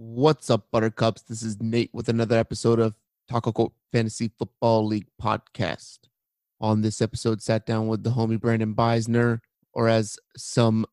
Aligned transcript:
What's 0.00 0.48
up, 0.48 0.70
Buttercups? 0.70 1.22
This 1.22 1.42
is 1.42 1.60
Nate 1.60 1.90
with 1.92 2.08
another 2.08 2.38
episode 2.38 2.78
of 2.78 2.94
Taco 3.28 3.50
Court 3.50 3.72
Fantasy 3.90 4.30
Football 4.38 4.86
League 4.86 5.08
podcast. 5.20 5.98
On 6.60 6.82
this 6.82 7.02
episode, 7.02 7.42
sat 7.42 7.66
down 7.66 7.88
with 7.88 8.04
the 8.04 8.10
homie 8.10 8.38
Brandon 8.40 8.76
Beisner, 8.76 9.40
or 9.72 9.88
as 9.88 10.16
some 10.36 10.86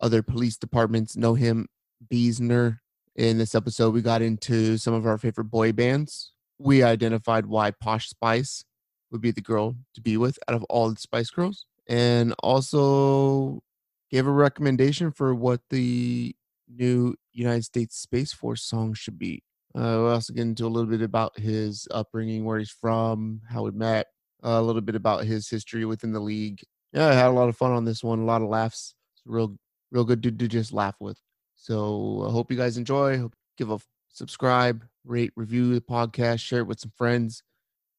other 0.00 0.22
police 0.22 0.56
departments 0.56 1.16
know 1.16 1.34
him, 1.34 1.66
Beisner. 2.08 2.78
In 3.16 3.38
this 3.38 3.56
episode, 3.56 3.92
we 3.92 4.02
got 4.02 4.22
into 4.22 4.78
some 4.78 4.94
of 4.94 5.04
our 5.04 5.18
favorite 5.18 5.46
boy 5.46 5.72
bands. 5.72 6.30
We 6.56 6.84
identified 6.84 7.46
why 7.46 7.72
Posh 7.72 8.08
Spice 8.08 8.64
would 9.10 9.20
be 9.20 9.32
the 9.32 9.40
girl 9.40 9.74
to 9.94 10.00
be 10.00 10.16
with 10.16 10.38
out 10.46 10.54
of 10.54 10.62
all 10.70 10.88
the 10.90 11.00
Spice 11.00 11.30
Girls, 11.30 11.66
and 11.88 12.32
also 12.40 13.64
gave 14.12 14.28
a 14.28 14.30
recommendation 14.30 15.10
for 15.10 15.34
what 15.34 15.60
the 15.70 16.36
new 16.68 17.16
United 17.34 17.64
States 17.64 17.98
Space 17.98 18.32
Force 18.32 18.62
song 18.62 18.94
should 18.94 19.18
be. 19.18 19.42
Uh, 19.74 19.98
we 20.02 20.10
also 20.10 20.32
get 20.32 20.42
into 20.42 20.66
a 20.66 20.68
little 20.68 20.88
bit 20.88 21.02
about 21.02 21.38
his 21.38 21.88
upbringing, 21.90 22.44
where 22.44 22.58
he's 22.58 22.70
from, 22.70 23.40
how 23.50 23.64
we 23.64 23.72
met, 23.72 24.06
uh, 24.44 24.50
a 24.50 24.62
little 24.62 24.80
bit 24.80 24.94
about 24.94 25.24
his 25.24 25.48
history 25.48 25.84
within 25.84 26.12
the 26.12 26.20
league. 26.20 26.60
Yeah, 26.92 27.08
I 27.08 27.12
had 27.12 27.26
a 27.26 27.30
lot 27.30 27.48
of 27.48 27.56
fun 27.56 27.72
on 27.72 27.84
this 27.84 28.04
one, 28.04 28.20
a 28.20 28.24
lot 28.24 28.40
of 28.40 28.48
laughs. 28.48 28.94
Real, 29.26 29.56
real 29.90 30.04
good 30.04 30.20
dude 30.20 30.38
to 30.38 30.48
just 30.48 30.72
laugh 30.72 30.94
with. 31.00 31.18
So 31.56 32.24
I 32.26 32.30
hope 32.30 32.52
you 32.52 32.56
guys 32.56 32.76
enjoy. 32.76 33.18
Hope 33.18 33.34
give 33.58 33.70
a 33.70 33.78
subscribe, 34.10 34.84
rate, 35.04 35.32
review 35.34 35.74
the 35.74 35.80
podcast, 35.80 36.40
share 36.40 36.60
it 36.60 36.66
with 36.66 36.78
some 36.78 36.92
friends. 36.96 37.42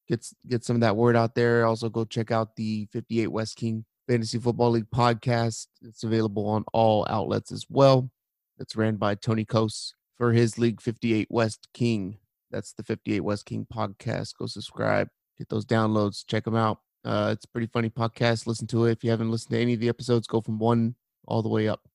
Get 0.08 0.26
get 0.46 0.64
some 0.64 0.76
of 0.76 0.80
that 0.80 0.96
word 0.96 1.16
out 1.16 1.34
there. 1.34 1.66
Also, 1.66 1.90
go 1.90 2.04
check 2.04 2.30
out 2.30 2.56
the 2.56 2.86
58 2.92 3.26
West 3.26 3.56
King 3.56 3.84
Fantasy 4.08 4.38
Football 4.38 4.70
League 4.70 4.90
podcast. 4.94 5.66
It's 5.82 6.04
available 6.04 6.46
on 6.46 6.64
all 6.72 7.06
outlets 7.10 7.52
as 7.52 7.66
well 7.68 8.10
that's 8.58 8.76
ran 8.76 8.96
by 8.96 9.14
Tony 9.14 9.44
Kos 9.44 9.94
for 10.16 10.32
his 10.32 10.58
League 10.58 10.80
58 10.80 11.28
West 11.30 11.68
King. 11.74 12.18
That's 12.50 12.72
the 12.72 12.82
58 12.82 13.20
West 13.20 13.46
King 13.46 13.66
podcast. 13.72 14.36
Go 14.38 14.46
subscribe, 14.46 15.08
get 15.38 15.48
those 15.48 15.66
downloads, 15.66 16.26
check 16.26 16.44
them 16.44 16.56
out. 16.56 16.78
Uh, 17.04 17.30
it's 17.32 17.44
a 17.44 17.48
pretty 17.48 17.68
funny 17.68 17.90
podcast. 17.90 18.46
Listen 18.46 18.66
to 18.68 18.86
it. 18.86 18.92
If 18.92 19.04
you 19.04 19.10
haven't 19.10 19.30
listened 19.30 19.52
to 19.52 19.60
any 19.60 19.74
of 19.74 19.80
the 19.80 19.88
episodes, 19.88 20.26
go 20.26 20.40
from 20.40 20.58
one 20.58 20.96
all 21.28 21.42
the 21.42 21.48
way 21.48 21.68
up. 21.68 21.88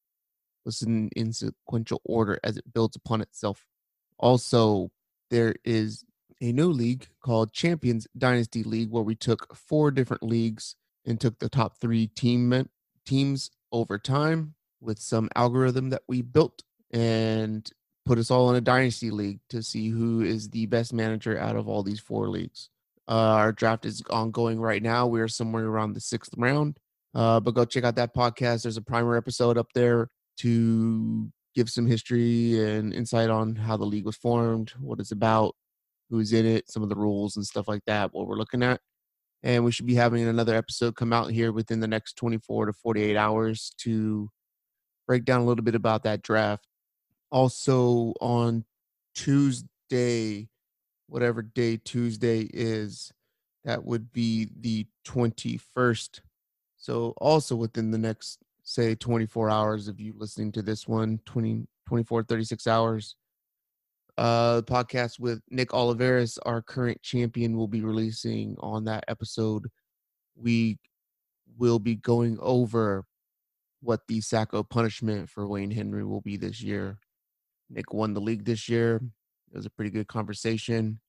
Listen 0.66 1.10
in 1.16 1.34
sequential 1.34 2.02
order 2.06 2.40
as 2.44 2.58
it 2.58 2.74
builds 2.74 2.96
upon 2.96 3.22
itself. 3.22 3.66
Also, 4.20 4.92
there 5.30 5.56
is 5.66 6.06
a 6.42 6.52
new 6.52 6.70
league 6.72 7.08
called 7.24 7.54
Champions 7.54 8.08
Dynasty 8.18 8.64
League 8.64 8.92
where 8.92 9.04
we 9.04 9.16
took 9.16 9.56
four 9.56 9.92
different 9.92 10.24
leagues 10.24 10.76
and 11.06 11.20
took 11.20 11.40
the 11.40 11.50
top 11.50 11.78
three 11.80 12.08
team 12.08 12.70
teams 13.06 13.50
over 13.72 13.98
time 13.98 14.54
with 14.82 15.00
some 15.00 15.30
algorithm 15.36 15.90
that 15.92 16.04
we 16.08 16.22
built 16.22 16.64
and 16.92 17.70
put 18.06 18.18
us 18.18 18.32
all 18.32 18.50
in 18.50 18.56
a 18.56 18.62
dynasty 18.62 19.12
league 19.12 19.40
to 19.50 19.62
see 19.62 19.90
who 19.90 20.22
is 20.22 20.50
the 20.50 20.66
best 20.66 20.94
manager 20.94 21.38
out 21.40 21.56
of 21.56 21.68
all 21.68 21.84
these 21.84 22.00
four 22.00 22.28
leagues. 22.30 22.70
Uh, 23.08 23.36
our 23.36 23.52
draft 23.52 23.86
is 23.86 24.02
ongoing 24.10 24.60
right 24.60 24.82
now. 24.82 25.06
We 25.06 25.22
are 25.22 25.28
somewhere 25.28 25.66
around 25.66 25.94
the 25.94 26.00
sixth 26.00 26.34
round. 26.38 26.78
Uh, 27.14 27.40
but 27.40 27.54
go 27.54 27.66
check 27.66 27.84
out 27.84 27.96
that 27.96 28.16
podcast. 28.16 28.64
There's 28.64 28.78
a 28.78 28.82
primer 28.82 29.18
episode 29.18 29.58
up 29.58 29.68
there 29.76 30.10
to 30.38 31.30
give 31.54 31.70
some 31.70 31.86
history 31.86 32.64
and 32.64 32.94
insight 32.94 33.30
on 33.30 33.56
how 33.56 33.76
the 33.78 33.86
league 33.86 34.06
was 34.06 34.16
formed, 34.16 34.72
what 34.80 35.00
it's 35.00 35.12
about, 35.12 35.56
who's 36.10 36.34
in 36.34 36.46
it, 36.46 36.70
some 36.72 36.84
of 36.84 36.90
the 36.90 36.96
rules 36.96 37.36
and 37.36 37.46
stuff 37.46 37.68
like 37.68 37.84
that, 37.86 38.14
what 38.14 38.28
we're 38.28 38.38
looking 38.38 38.64
at. 38.64 38.80
And 39.44 39.66
we 39.66 39.72
should 39.72 39.88
be 39.88 39.96
having 39.96 40.28
another 40.28 40.56
episode 40.56 40.96
come 40.96 41.12
out 41.12 41.32
here 41.32 41.52
within 41.52 41.80
the 41.80 41.88
next 41.88 42.16
24 42.16 42.68
to 42.68 42.74
48 42.74 43.18
hours 43.18 43.74
to 43.80 44.30
break 45.12 45.26
down 45.26 45.42
a 45.42 45.44
little 45.44 45.62
bit 45.62 45.76
about 45.76 46.04
that 46.04 46.22
draft. 46.22 46.66
Also 47.34 48.14
on 48.22 48.64
Tuesday, 49.14 50.48
whatever 51.08 51.42
day 51.42 51.76
Tuesday 51.76 52.48
is, 52.54 53.12
that 53.66 53.84
would 53.84 54.14
be 54.14 54.48
the 54.62 54.88
21st. 55.06 56.22
So 56.78 57.14
also 57.18 57.58
within 57.58 57.92
the 57.92 57.98
next 57.98 58.40
say 58.64 58.96
24 58.96 59.50
hours 59.50 59.90
of 59.90 60.00
you 60.00 60.14
listening 60.16 60.50
to 60.54 60.62
this 60.62 60.88
one 60.88 61.20
20 61.26 61.68
24 61.88 62.24
36 62.24 62.68
hours 62.68 63.16
uh 64.18 64.58
the 64.58 64.64
podcast 64.64 65.20
with 65.20 65.42
nick 65.50 65.70
oliveris 65.70 66.38
our 66.46 66.62
current 66.62 67.02
champion 67.02 67.58
will 67.58 67.68
be 67.68 67.82
releasing 67.82 68.56
on 68.60 68.86
that 68.86 69.04
episode 69.08 69.68
we 70.36 70.78
will 71.58 71.80
be 71.80 71.96
going 71.96 72.38
over 72.40 73.04
what 73.82 74.02
the 74.08 74.20
Sacko 74.20 74.68
punishment 74.68 75.30
for 75.30 75.48
Wayne 75.48 75.72
Henry 75.72 76.06
will 76.06 76.22
be 76.22 76.38
this 76.38 76.62
year. 76.62 77.00
Nick 77.70 77.94
won 77.94 78.14
the 78.14 78.22
league 78.22 78.46
this 78.46 78.70
year. 78.70 79.02
It 79.52 79.58
was 79.58 79.66
a 79.66 79.72
pretty 79.72 79.92
good 79.92 80.08
conversation. 80.08 81.00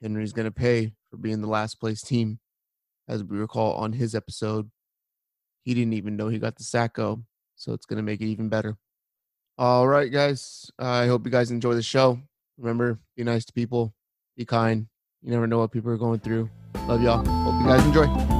Henry's 0.00 0.32
going 0.32 0.46
to 0.46 0.52
pay 0.52 0.94
for 1.10 1.16
being 1.16 1.40
the 1.40 1.48
last 1.48 1.78
place 1.78 2.02
team. 2.02 2.38
As 3.08 3.22
we 3.22 3.36
recall 3.36 3.74
on 3.74 3.92
his 3.92 4.14
episode, 4.14 4.70
he 5.62 5.74
didn't 5.74 5.92
even 5.92 6.16
know 6.16 6.28
he 6.28 6.38
got 6.38 6.56
the 6.56 6.64
Sacko, 6.64 7.22
so 7.54 7.72
it's 7.72 7.86
going 7.86 7.98
to 7.98 8.02
make 8.02 8.20
it 8.20 8.26
even 8.26 8.48
better. 8.48 8.76
All 9.58 9.86
right, 9.86 10.10
guys. 10.10 10.70
I 10.78 11.06
hope 11.06 11.24
you 11.24 11.30
guys 11.30 11.50
enjoy 11.50 11.74
the 11.74 11.82
show. 11.82 12.18
Remember, 12.58 12.98
be 13.16 13.24
nice 13.24 13.44
to 13.44 13.52
people, 13.52 13.94
be 14.36 14.44
kind. 14.44 14.86
You 15.22 15.30
never 15.30 15.46
know 15.46 15.58
what 15.58 15.72
people 15.72 15.90
are 15.90 15.98
going 15.98 16.20
through. 16.20 16.48
Love 16.86 17.02
y'all. 17.02 17.24
Hope 17.24 17.60
you 17.60 17.68
guys 17.68 17.84
enjoy. 17.84 18.31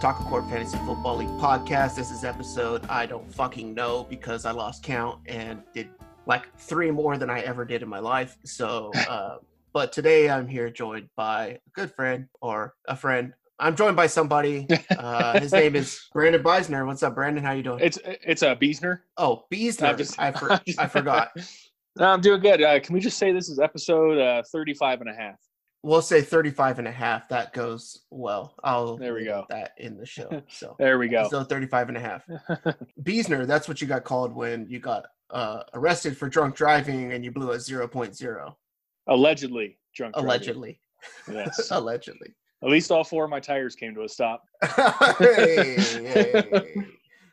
Taco 0.00 0.24
Court 0.24 0.48
Fantasy 0.48 0.76
Football 0.78 1.16
League 1.16 1.28
podcast. 1.40 1.96
This 1.96 2.10
is 2.10 2.22
episode 2.22 2.86
I 2.88 3.06
don't 3.06 3.32
fucking 3.34 3.74
know 3.74 4.06
because 4.08 4.44
I 4.44 4.50
lost 4.50 4.82
count 4.82 5.20
and 5.26 5.62
did 5.72 5.88
like 6.26 6.54
three 6.58 6.90
more 6.90 7.16
than 7.16 7.30
I 7.30 7.40
ever 7.40 7.64
did 7.64 7.82
in 7.82 7.88
my 7.88 7.98
life. 7.98 8.36
So, 8.44 8.92
uh, 9.08 9.38
but 9.72 9.92
today 9.92 10.28
I'm 10.30 10.46
here 10.46 10.70
joined 10.70 11.08
by 11.16 11.46
a 11.46 11.58
good 11.72 11.92
friend 11.92 12.28
or 12.40 12.74
a 12.86 12.94
friend. 12.94 13.32
I'm 13.58 13.74
joined 13.74 13.96
by 13.96 14.06
somebody. 14.06 14.66
Uh, 14.90 15.40
his 15.40 15.52
name 15.52 15.74
is 15.76 16.08
Brandon 16.12 16.42
Beisner. 16.42 16.86
What's 16.86 17.02
up, 17.02 17.14
Brandon? 17.14 17.42
How 17.42 17.52
you 17.52 17.62
doing? 17.62 17.80
It's 17.80 17.98
it's 18.04 18.42
a 18.42 18.50
uh, 18.50 18.54
Beesner. 18.54 19.00
Oh, 19.16 19.44
Beisner. 19.52 19.96
Just, 19.96 20.20
I, 20.20 20.30
for, 20.32 20.60
I 20.78 20.86
forgot. 20.88 21.30
No, 21.96 22.06
I'm 22.06 22.20
doing 22.20 22.40
good. 22.40 22.62
Uh, 22.62 22.78
can 22.80 22.94
we 22.94 23.00
just 23.00 23.18
say 23.18 23.32
this 23.32 23.48
is 23.48 23.58
episode 23.58 24.18
uh, 24.18 24.42
35 24.52 25.00
and 25.00 25.10
a 25.10 25.14
half? 25.14 25.36
We'll 25.86 26.02
say 26.02 26.20
35 26.20 26.80
and 26.80 26.88
a 26.88 26.92
half 26.92 27.28
that 27.28 27.52
goes 27.52 28.00
well. 28.10 28.56
I'll 28.64 28.96
there 28.96 29.14
we 29.14 29.24
go. 29.24 29.46
that 29.48 29.72
in 29.78 29.96
the 29.96 30.04
show 30.04 30.42
so 30.48 30.74
there 30.80 30.98
we 30.98 31.08
go. 31.08 31.28
so 31.30 31.44
35 31.44 31.88
and 31.88 31.96
a 31.96 32.00
half. 32.00 32.24
Beesner 33.02 33.46
that's 33.46 33.68
what 33.68 33.80
you 33.80 33.86
got 33.86 34.02
called 34.02 34.34
when 34.34 34.66
you 34.68 34.80
got 34.80 35.06
uh, 35.30 35.62
arrested 35.74 36.16
for 36.16 36.28
drunk 36.28 36.56
driving 36.56 37.12
and 37.12 37.24
you 37.24 37.30
blew 37.30 37.52
a 37.52 37.56
0.0 37.56 38.54
allegedly 39.06 39.78
drunk 39.94 40.16
allegedly. 40.16 40.80
Driving. 41.24 41.44
yes. 41.46 41.70
Allegedly. 41.70 42.34
At 42.64 42.70
least 42.70 42.90
all 42.90 43.04
four 43.04 43.24
of 43.24 43.30
my 43.30 43.38
tires 43.38 43.76
came 43.76 43.94
to 43.94 44.02
a 44.02 44.08
stop. 44.08 44.42
Hey, 45.18 45.76
hey, 45.78 46.74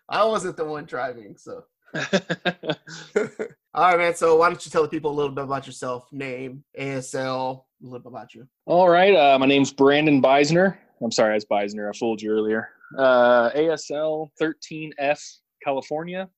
i 0.10 0.24
wasn't 0.24 0.58
the 0.58 0.66
one 0.66 0.86
driving 0.86 1.36
so. 1.38 1.64
All 3.76 3.90
right 3.90 3.98
man 3.98 4.16
so 4.16 4.36
why 4.36 4.50
don't 4.50 4.64
you 4.64 4.72
tell 4.72 4.84
the 4.84 4.90
people 4.90 5.12
a 5.12 5.16
little 5.16 5.34
bit 5.34 5.46
about 5.46 5.66
yourself? 5.66 6.08
Name 6.12 6.64
asl 6.80 7.64
a 7.84 7.86
little 7.86 8.00
bit 8.00 8.08
about 8.08 8.34
you. 8.34 8.48
All 8.66 8.90
right. 8.90 9.14
Uh, 9.14 9.38
my 9.38 9.46
name's 9.46 9.74
Brandon 9.74 10.22
Beisner. 10.22 10.78
I'm 11.02 11.12
sorry, 11.12 11.34
was 11.34 11.46
Beisner. 11.46 11.90
I 11.90 11.98
fooled 11.98 12.22
you 12.22 12.32
earlier. 12.32 12.70
Uh, 12.98 13.52
ASL 13.52 14.30
13F, 14.42 15.22
California. 15.64 16.30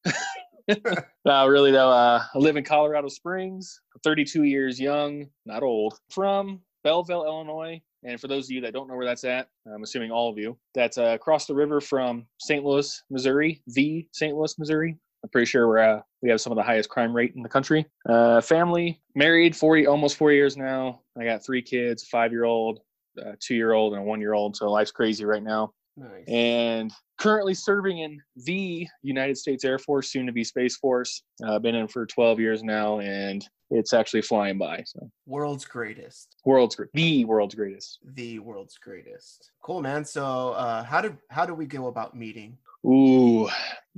no, 1.26 1.48
really 1.48 1.72
though. 1.72 1.92
Uh, 1.92 2.24
I 2.34 2.38
live 2.38 2.58
in 2.58 2.64
Colorado 2.64 3.08
Springs. 3.10 3.80
32 4.04 4.44
years 4.44 4.80
young, 4.80 5.28
not 5.46 5.62
old. 5.62 6.00
From 6.10 6.62
Belleville, 6.84 7.26
Illinois. 7.26 7.82
And 8.04 8.20
for 8.20 8.28
those 8.28 8.46
of 8.46 8.52
you 8.52 8.62
that 8.62 8.74
don't 8.74 8.88
know 8.88 8.96
where 8.96 9.06
that's 9.06 9.24
at, 9.24 9.48
I'm 9.72 9.84
assuming 9.84 10.12
all 10.12 10.30
of 10.30 10.38
you, 10.38 10.58
that's 10.74 10.98
uh, 10.98 11.16
across 11.16 11.48
the 11.48 11.56
river 11.56 11.82
from 11.82 12.26
St. 12.40 12.64
Louis, 12.64 13.04
Missouri, 13.10 13.62
the 13.68 14.08
St. 14.14 14.36
Louis, 14.36 14.58
Missouri. 14.60 14.96
I'm 15.24 15.30
pretty 15.30 15.48
sure 15.48 15.68
we're 15.68 15.80
uh, 15.80 16.02
we 16.22 16.30
have 16.30 16.40
some 16.40 16.52
of 16.52 16.56
the 16.56 16.64
highest 16.64 16.90
crime 16.90 17.16
rate 17.16 17.34
in 17.36 17.42
the 17.42 17.50
country. 17.50 17.86
Uh, 18.08 18.42
family, 18.42 19.02
married, 19.16 19.56
40, 19.56 19.88
almost 19.88 20.18
four 20.18 20.32
years 20.32 20.56
now. 20.56 21.02
I 21.20 21.24
got 21.24 21.46
three 21.46 21.62
kids, 21.62 22.04
a 22.04 22.06
five 22.08 22.32
year 22.32 22.44
old, 22.44 22.80
a 23.18 23.36
two 23.40 23.56
year 23.56 23.74
old 23.74 23.94
and 23.94 24.02
a 24.02 24.06
one 24.06 24.22
year 24.22 24.34
old. 24.34 24.56
So 24.56 24.70
life's 24.70 24.92
crazy 24.92 25.26
right 25.26 25.44
now. 25.44 25.74
Nice. 25.98 26.26
And 26.28 26.92
currently 27.18 27.54
serving 27.54 28.00
in 28.00 28.22
the 28.36 28.86
United 29.02 29.38
States 29.38 29.64
Air 29.64 29.80
Force, 29.80 30.12
soon 30.12 30.26
to 30.26 30.34
be 30.34 30.44
Space 30.44 30.76
Force. 30.78 31.24
I've 31.44 31.50
uh, 31.50 31.60
been 31.60 31.76
in 31.76 31.88
for 31.88 32.06
12 32.06 32.40
years 32.40 32.64
now, 32.64 33.00
and 33.00 33.48
it's 33.72 33.94
actually 33.94 34.22
flying 34.22 34.58
by. 34.58 34.84
So 34.86 35.10
world's 35.26 35.66
greatest. 35.66 36.36
World's 36.44 36.76
great. 36.76 36.90
the 36.94 37.24
world's 37.26 37.56
greatest. 37.56 38.00
The 38.14 38.40
world's 38.40 38.78
greatest. 38.78 39.52
Cool, 39.64 39.82
man. 39.82 40.04
So 40.04 40.52
uh, 40.52 40.84
how 40.84 41.02
did 41.02 41.18
how 41.30 41.46
do 41.46 41.54
we 41.54 41.66
go 41.66 41.88
about 41.88 42.16
meeting? 42.16 42.58
Ooh, 42.86 43.50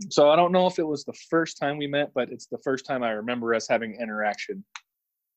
so 0.10 0.30
I 0.30 0.38
don't 0.38 0.54
know 0.54 0.66
if 0.68 0.80
it 0.80 0.88
was 0.88 1.04
the 1.04 1.18
first 1.30 1.58
time 1.58 1.78
we 1.78 1.88
met, 1.88 2.12
but 2.14 2.32
it's 2.32 2.46
the 2.46 2.60
first 2.60 2.86
time 2.86 3.04
I 3.04 3.12
remember 3.12 3.54
us 3.54 3.68
having 3.68 4.00
interaction. 4.00 4.64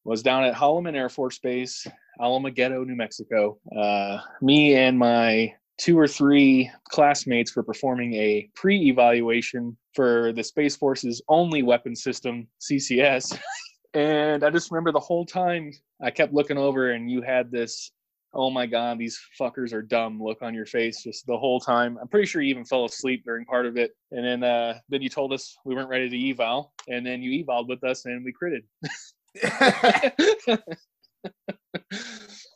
Was 0.04 0.22
down 0.22 0.44
at 0.44 0.54
Holloman 0.54 0.94
Air 0.94 1.08
Force 1.08 1.38
Base, 1.38 1.86
Alamogordo, 2.20 2.86
New 2.86 2.96
Mexico. 2.96 3.58
Uh, 3.76 4.18
me 4.40 4.74
and 4.74 4.98
my 4.98 5.52
two 5.78 5.98
or 5.98 6.08
three 6.08 6.70
classmates 6.90 7.54
were 7.54 7.62
performing 7.62 8.14
a 8.14 8.48
pre-evaluation 8.54 9.76
for 9.94 10.32
the 10.32 10.42
Space 10.44 10.76
Force's 10.76 11.22
only 11.28 11.62
weapon 11.62 11.94
system, 11.94 12.48
CCS. 12.60 13.38
and 13.94 14.44
I 14.44 14.50
just 14.50 14.70
remember 14.70 14.92
the 14.92 15.00
whole 15.00 15.26
time 15.26 15.72
I 16.02 16.10
kept 16.10 16.32
looking 16.32 16.58
over 16.58 16.92
and 16.92 17.10
you 17.10 17.22
had 17.22 17.50
this 17.50 17.92
oh 18.32 18.50
my 18.50 18.64
god 18.64 18.96
these 18.96 19.18
fuckers 19.40 19.72
are 19.72 19.82
dumb 19.82 20.22
look 20.22 20.40
on 20.40 20.54
your 20.54 20.66
face 20.66 21.02
just 21.02 21.26
the 21.26 21.36
whole 21.36 21.58
time 21.58 21.98
i'm 22.00 22.06
pretty 22.06 22.26
sure 22.26 22.40
you 22.40 22.50
even 22.50 22.64
fell 22.64 22.84
asleep 22.84 23.24
during 23.24 23.44
part 23.44 23.66
of 23.66 23.76
it 23.76 23.90
and 24.12 24.24
then 24.24 24.44
uh 24.44 24.78
then 24.88 25.02
you 25.02 25.08
told 25.08 25.32
us 25.32 25.56
we 25.64 25.74
weren't 25.74 25.88
ready 25.88 26.08
to 26.08 26.30
eval 26.30 26.72
and 26.86 27.04
then 27.04 27.22
you 27.22 27.32
evolved 27.32 27.68
with 27.68 27.82
us 27.82 28.04
and 28.04 28.24
we 28.24 28.32
critted 28.32 28.62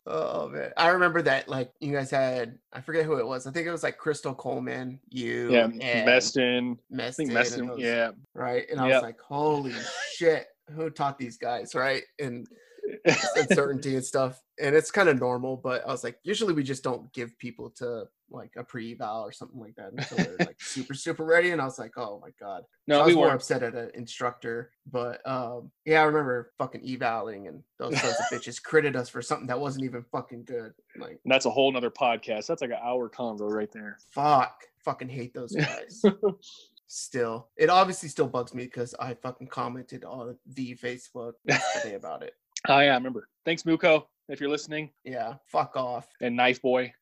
oh 0.07 0.49
man, 0.49 0.73
I 0.77 0.89
remember 0.89 1.23
that. 1.23 1.49
Like 1.49 1.73
you 1.81 1.93
guys 1.93 2.11
had, 2.11 2.59
I 2.73 2.81
forget 2.81 3.05
who 3.05 3.19
it 3.19 3.27
was. 3.27 3.47
I 3.47 3.53
think 3.53 3.67
it 3.67 3.73
was 3.73 3.83
like 3.83 3.99
Crystal 3.99 4.35
Coleman, 4.35 5.01
you, 5.09 5.53
yeah, 5.53 5.67
Meston, 5.67 6.79
Meston, 6.93 7.01
I 7.01 7.11
think 7.11 7.31
Meston, 7.31 7.69
those, 7.69 7.79
yeah, 7.79 8.11
right. 8.35 8.65
And 8.71 8.81
I 8.81 8.89
yep. 8.89 8.95
was 8.97 9.03
like, 9.03 9.21
holy 9.21 9.75
shit, 10.15 10.47
who 10.75 10.91
taught 10.91 11.19
these 11.19 11.37
guys, 11.37 11.75
right? 11.75 12.03
And 12.19 12.47
uncertainty 13.37 13.95
and 13.97 14.05
stuff. 14.05 14.41
And 14.61 14.75
it's 14.75 14.91
kind 14.91 15.09
of 15.09 15.19
normal, 15.19 15.57
but 15.57 15.87
I 15.87 15.91
was 15.91 16.05
like, 16.05 16.19
usually 16.23 16.55
we 16.55 16.63
just 16.63 16.85
don't 16.85 17.13
give 17.13 17.37
people 17.39 17.71
to 17.79 18.05
like 18.31 18.53
a 18.57 18.65
pre-eval 18.65 19.23
or 19.23 19.33
something 19.33 19.61
like 19.61 19.75
that 19.77 19.93
until 19.93 20.19
they're 20.19 20.47
like 20.47 20.61
super 20.61 20.95
super 20.95 21.25
ready. 21.25 21.51
And 21.51 21.61
I 21.61 21.65
was 21.65 21.79
like, 21.79 21.97
oh 21.97 22.21
my 22.23 22.31
god. 22.41 22.65
No, 22.87 22.97
so 22.97 23.01
I 23.01 23.05
was 23.05 23.09
we 23.09 23.15
more 23.17 23.27
weren't. 23.27 23.37
upset 23.37 23.63
at 23.63 23.75
an 23.75 23.91
instructor, 23.95 24.71
but 24.91 25.21
um, 25.29 25.71
yeah, 25.85 26.01
I 26.01 26.05
remember 26.05 26.53
fucking 26.59 26.85
evaling 26.85 27.47
and 27.49 27.63
those 27.79 28.01
sons 28.01 28.17
of 28.19 28.39
bitches 28.39 28.61
critted 28.63 28.97
us 28.97 29.09
for 29.09 29.23
something 29.23 29.47
that 29.47 29.61
wasn't 29.61 29.85
even 29.85 30.05
fucking 30.13 30.45
good. 30.45 30.73
Like 30.97 31.21
and 31.25 31.33
that's 31.33 31.47
a 31.47 31.51
whole 31.51 31.71
nother 31.73 31.91
podcast. 31.91 32.47
That's 32.47 32.63
like 32.63 32.71
an 32.71 32.79
hour 32.83 33.09
convo 33.09 33.51
right 33.51 33.73
there. 33.73 33.99
Fuck, 34.11 34.65
fucking 34.85 35.09
hate 35.09 35.35
those 35.35 35.55
guys. 35.55 36.03
still 36.87 37.49
it 37.57 37.71
obviously 37.71 38.11
still 38.11 38.29
bugs 38.29 38.55
me 38.55 38.65
because 38.65 38.95
i 39.01 39.15
fucking 39.15 39.49
commented 39.49 40.05
on 40.05 40.37
the 40.47 40.77
facebook 40.77 41.33
yesterday 41.45 41.95
about 41.97 42.23
it 42.23 42.35
Oh 42.69 42.79
yeah, 42.81 42.93
I 42.93 42.95
remember. 42.95 43.29
Thanks, 43.45 43.65
Muko, 43.65 44.05
if 44.29 44.41
you're 44.41 44.49
listening. 44.49 44.91
Yeah, 45.05 45.35
fuck 45.45 45.77
off. 45.77 46.09
And 46.23 46.35
Knife 46.35 46.63
Boy. 46.63 46.95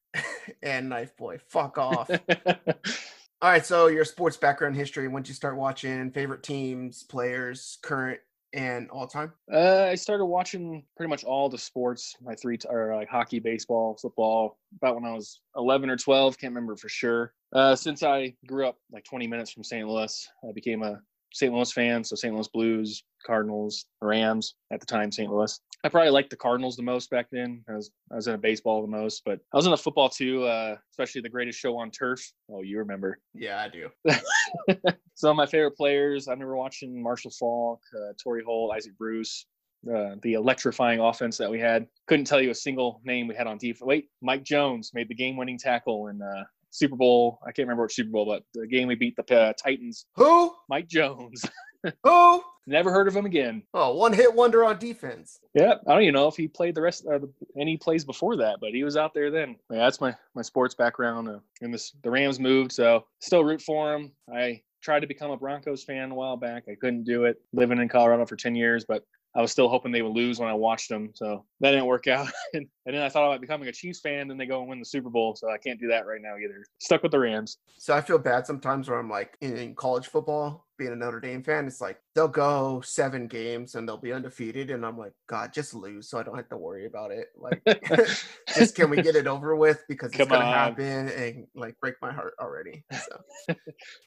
And 0.63 0.89
Knife 0.89 1.17
Boy, 1.17 1.39
fuck 1.49 1.79
off. 1.79 2.11
All 3.43 3.51
right, 3.51 3.67
so 3.67 3.89
your 3.89 4.05
sports 4.05 4.37
background 4.37 4.77
history. 4.77 5.09
When 5.09 5.25
did 5.25 5.31
you 5.31 5.35
start 5.35 5.57
watching? 5.57 6.13
Favorite 6.13 6.45
teams, 6.45 7.03
players, 7.03 7.79
current 7.83 8.21
and 8.55 8.91
all 8.91 9.07
time? 9.07 9.33
Uh, 9.53 9.87
I 9.91 9.95
started 9.95 10.27
watching 10.27 10.85
pretty 10.97 11.09
much 11.09 11.25
all 11.25 11.49
the 11.49 11.59
sports. 11.59 12.15
My 12.23 12.35
three 12.35 12.57
t- 12.57 12.69
are 12.69 12.95
like 12.95 13.09
hockey, 13.09 13.41
baseball, 13.41 13.99
football. 14.01 14.59
About 14.77 14.95
when 14.95 15.05
I 15.05 15.13
was 15.13 15.41
11 15.57 15.91
or 15.91 15.97
12, 15.97 16.39
can't 16.39 16.55
remember 16.55 16.77
for 16.77 16.89
sure. 16.89 17.33
Uh, 17.53 17.75
since 17.75 18.03
I 18.03 18.35
grew 18.47 18.67
up 18.67 18.77
like 18.93 19.05
20 19.05 19.27
minutes 19.27 19.51
from 19.51 19.65
St. 19.65 19.87
Louis, 19.89 20.29
I 20.49 20.53
became 20.53 20.83
a 20.83 21.01
St. 21.33 21.53
Louis 21.53 21.73
fan, 21.73 22.05
so 22.05 22.15
St. 22.15 22.35
Louis 22.35 22.49
Blues, 22.49 23.05
Cardinals, 23.27 23.87
Rams 24.01 24.55
at 24.71 24.81
the 24.81 24.87
time, 24.87 25.11
St. 25.11 25.31
Louis. 25.31 25.59
I 25.85 25.89
probably 25.89 26.11
liked 26.11 26.31
the 26.31 26.37
Cardinals 26.37 26.77
the 26.77 26.83
most 26.83 27.11
back 27.11 27.27
then. 27.33 27.65
I 27.69 27.75
was 27.75 27.91
I 28.11 28.17
was 28.17 28.29
in 28.29 28.35
a 28.35 28.39
baseball 28.39 28.83
the 28.83 28.89
most, 28.89 29.23
but 29.25 29.41
I 29.53 29.57
was 29.57 29.67
in 29.67 29.73
a 29.73 29.77
football 29.77 30.09
too, 30.09 30.45
uh, 30.45 30.77
especially 30.93 31.23
the 31.23 31.29
greatest 31.29 31.59
show 31.59 31.77
on 31.77 31.91
turf. 31.91 32.21
Oh, 32.51 32.63
you 32.63 32.79
remember? 32.79 33.19
Yeah, 33.35 33.61
I 33.61 33.69
do. 33.69 33.89
Some 35.15 35.31
of 35.31 35.37
my 35.37 35.47
favorite 35.47 35.77
players. 35.77 36.29
I 36.29 36.33
remember 36.33 36.57
watching 36.57 37.03
Marshall 37.03 37.33
Faulk, 37.33 37.81
uh, 37.97 38.13
Torry 38.23 38.45
Holt, 38.45 38.73
Isaac 38.75 38.97
Bruce. 38.97 39.47
Uh, 39.93 40.15
the 40.23 40.35
electrifying 40.35 41.01
offense 41.01 41.37
that 41.37 41.51
we 41.51 41.59
had. 41.59 41.89
Couldn't 42.07 42.27
tell 42.27 42.41
you 42.41 42.51
a 42.51 42.55
single 42.55 43.01
name 43.05 43.27
we 43.27 43.35
had 43.35 43.49
on 43.49 43.59
defense. 43.59 43.83
Wait, 43.83 44.11
Mike 44.21 44.45
Jones 44.45 44.93
made 44.95 45.09
the 45.09 45.15
game-winning 45.15 45.59
tackle 45.59 46.07
in 46.07 46.23
uh, 46.23 46.45
Super 46.71 46.95
Bowl. 46.95 47.41
I 47.43 47.47
can't 47.47 47.67
remember 47.67 47.83
which 47.83 47.95
Super 47.95 48.11
Bowl, 48.11 48.25
but 48.25 48.45
the 48.55 48.69
game 48.69 48.87
we 48.87 48.95
beat 48.95 49.17
the 49.17 49.37
uh, 49.37 49.53
Titans. 49.61 50.07
Who? 50.15 50.55
Mike 50.69 50.87
Jones. 50.87 51.45
Who? 52.05 52.43
Never 52.67 52.93
heard 52.93 53.09
of 53.09 53.17
him 53.17 53.27
again. 53.27 53.63
Oh, 53.75 53.95
one 53.95 54.13
hit 54.13 54.33
wonder 54.33 54.65
on 54.65 54.79
defense. 54.79 55.41
Yeah, 55.53 55.75
I 55.87 55.93
don't 55.93 56.03
even 56.03 56.15
know 56.15 56.29
if 56.29 56.37
he 56.37 56.47
played 56.47 56.77
the 56.77 56.83
rest 56.83 57.05
of 57.07 57.29
any 57.59 57.77
plays 57.77 58.05
before 58.05 58.37
that, 58.37 58.59
but 58.61 58.71
he 58.71 58.85
was 58.85 58.97
out 58.97 59.15
there 59.15 59.31
then. 59.33 59.57
Yeah, 59.71 59.79
that's 59.79 60.01
my 60.01 60.15
my 60.35 60.43
sports 60.43 60.75
background. 60.75 61.29
Uh, 61.29 61.41
and 61.61 61.75
this 61.75 61.93
the 62.03 62.11
Rams 62.11 62.39
moved, 62.39 62.71
so 62.73 63.05
still 63.21 63.43
root 63.45 63.61
for 63.61 63.95
him. 63.95 64.13
I 64.33 64.63
tried 64.81 65.01
to 65.01 65.09
become 65.09 65.33
a 65.33 65.37
Broncos 65.37 65.83
fan 65.83 66.13
a 66.13 66.15
while 66.15 66.37
back. 66.37 66.65
I 66.71 66.77
couldn't 66.77 67.05
do 67.05 67.25
it. 67.25 67.41
Living 67.53 67.79
in 67.79 67.89
Colorado 67.89 68.27
for 68.27 68.37
ten 68.37 68.55
years, 68.55 68.85
but 68.85 69.03
I 69.35 69.41
was 69.41 69.51
still 69.51 69.69
hoping 69.69 69.93
they 69.93 70.03
would 70.03 70.13
lose 70.13 70.39
when 70.39 70.49
I 70.49 70.55
watched 70.55 70.89
them. 70.91 71.11
So 71.15 71.45
that 71.61 71.71
didn't 71.71 71.87
work 71.87 72.07
out. 72.07 72.29
and, 72.55 72.67
and 72.87 72.95
then 72.95 73.03
I 73.03 73.09
thought 73.09 73.27
about 73.27 73.41
becoming 73.41 73.69
a 73.69 73.73
Chiefs 73.73 74.01
fan, 74.01 74.31
and 74.31 74.39
they 74.39 74.47
go 74.47 74.61
and 74.61 74.69
win 74.69 74.79
the 74.79 74.85
Super 74.85 75.11
Bowl. 75.11 75.35
So 75.35 75.51
I 75.51 75.59
can't 75.59 75.81
do 75.81 75.89
that 75.89 76.07
right 76.07 76.21
now 76.21 76.37
either. 76.37 76.65
Stuck 76.79 77.03
with 77.03 77.13
the 77.13 77.19
Rams. 77.19 77.59
So 77.79 77.95
I 77.95 78.01
feel 78.01 78.19
bad 78.19 78.47
sometimes 78.47 78.89
where 78.89 78.99
I'm 78.99 79.09
like 79.09 79.37
in 79.41 79.75
college 79.75 80.07
football, 80.07 80.67
being 80.83 80.93
a 80.93 80.97
Notre 80.97 81.21
Dame 81.21 81.45
fan, 81.45 81.69
it's 81.69 81.81
like 81.81 82.01
they'll 82.17 82.27
go 82.27 82.81
seven 82.81 83.29
games 83.29 83.77
and 83.77 83.89
they'll 83.89 83.97
be 83.97 84.13
undefeated, 84.13 84.71
and 84.71 84.85
I'm 84.85 84.99
like, 84.99 85.13
God, 85.29 85.53
just 85.53 85.75
lose 85.75 86.11
so 86.11 86.19
I 86.19 86.25
don't 86.25 86.35
have 86.35 86.49
to 86.49 86.57
worry 86.57 86.87
about 86.87 87.13
it. 87.13 87.29
Like, 87.37 87.63
just 88.57 88.75
can 88.75 88.91
we 88.91 89.01
get 89.01 89.15
it 89.15 89.29
over 89.29 89.55
with 89.55 89.85
because 89.89 90.11
it's 90.13 90.29
gonna 90.29 90.45
on. 90.45 90.53
happen 90.53 91.09
and 91.11 91.47
like 91.55 91.79
break 91.81 91.95
my 92.03 92.13
heart 92.13 92.35
already. 92.41 92.83
So 92.93 93.21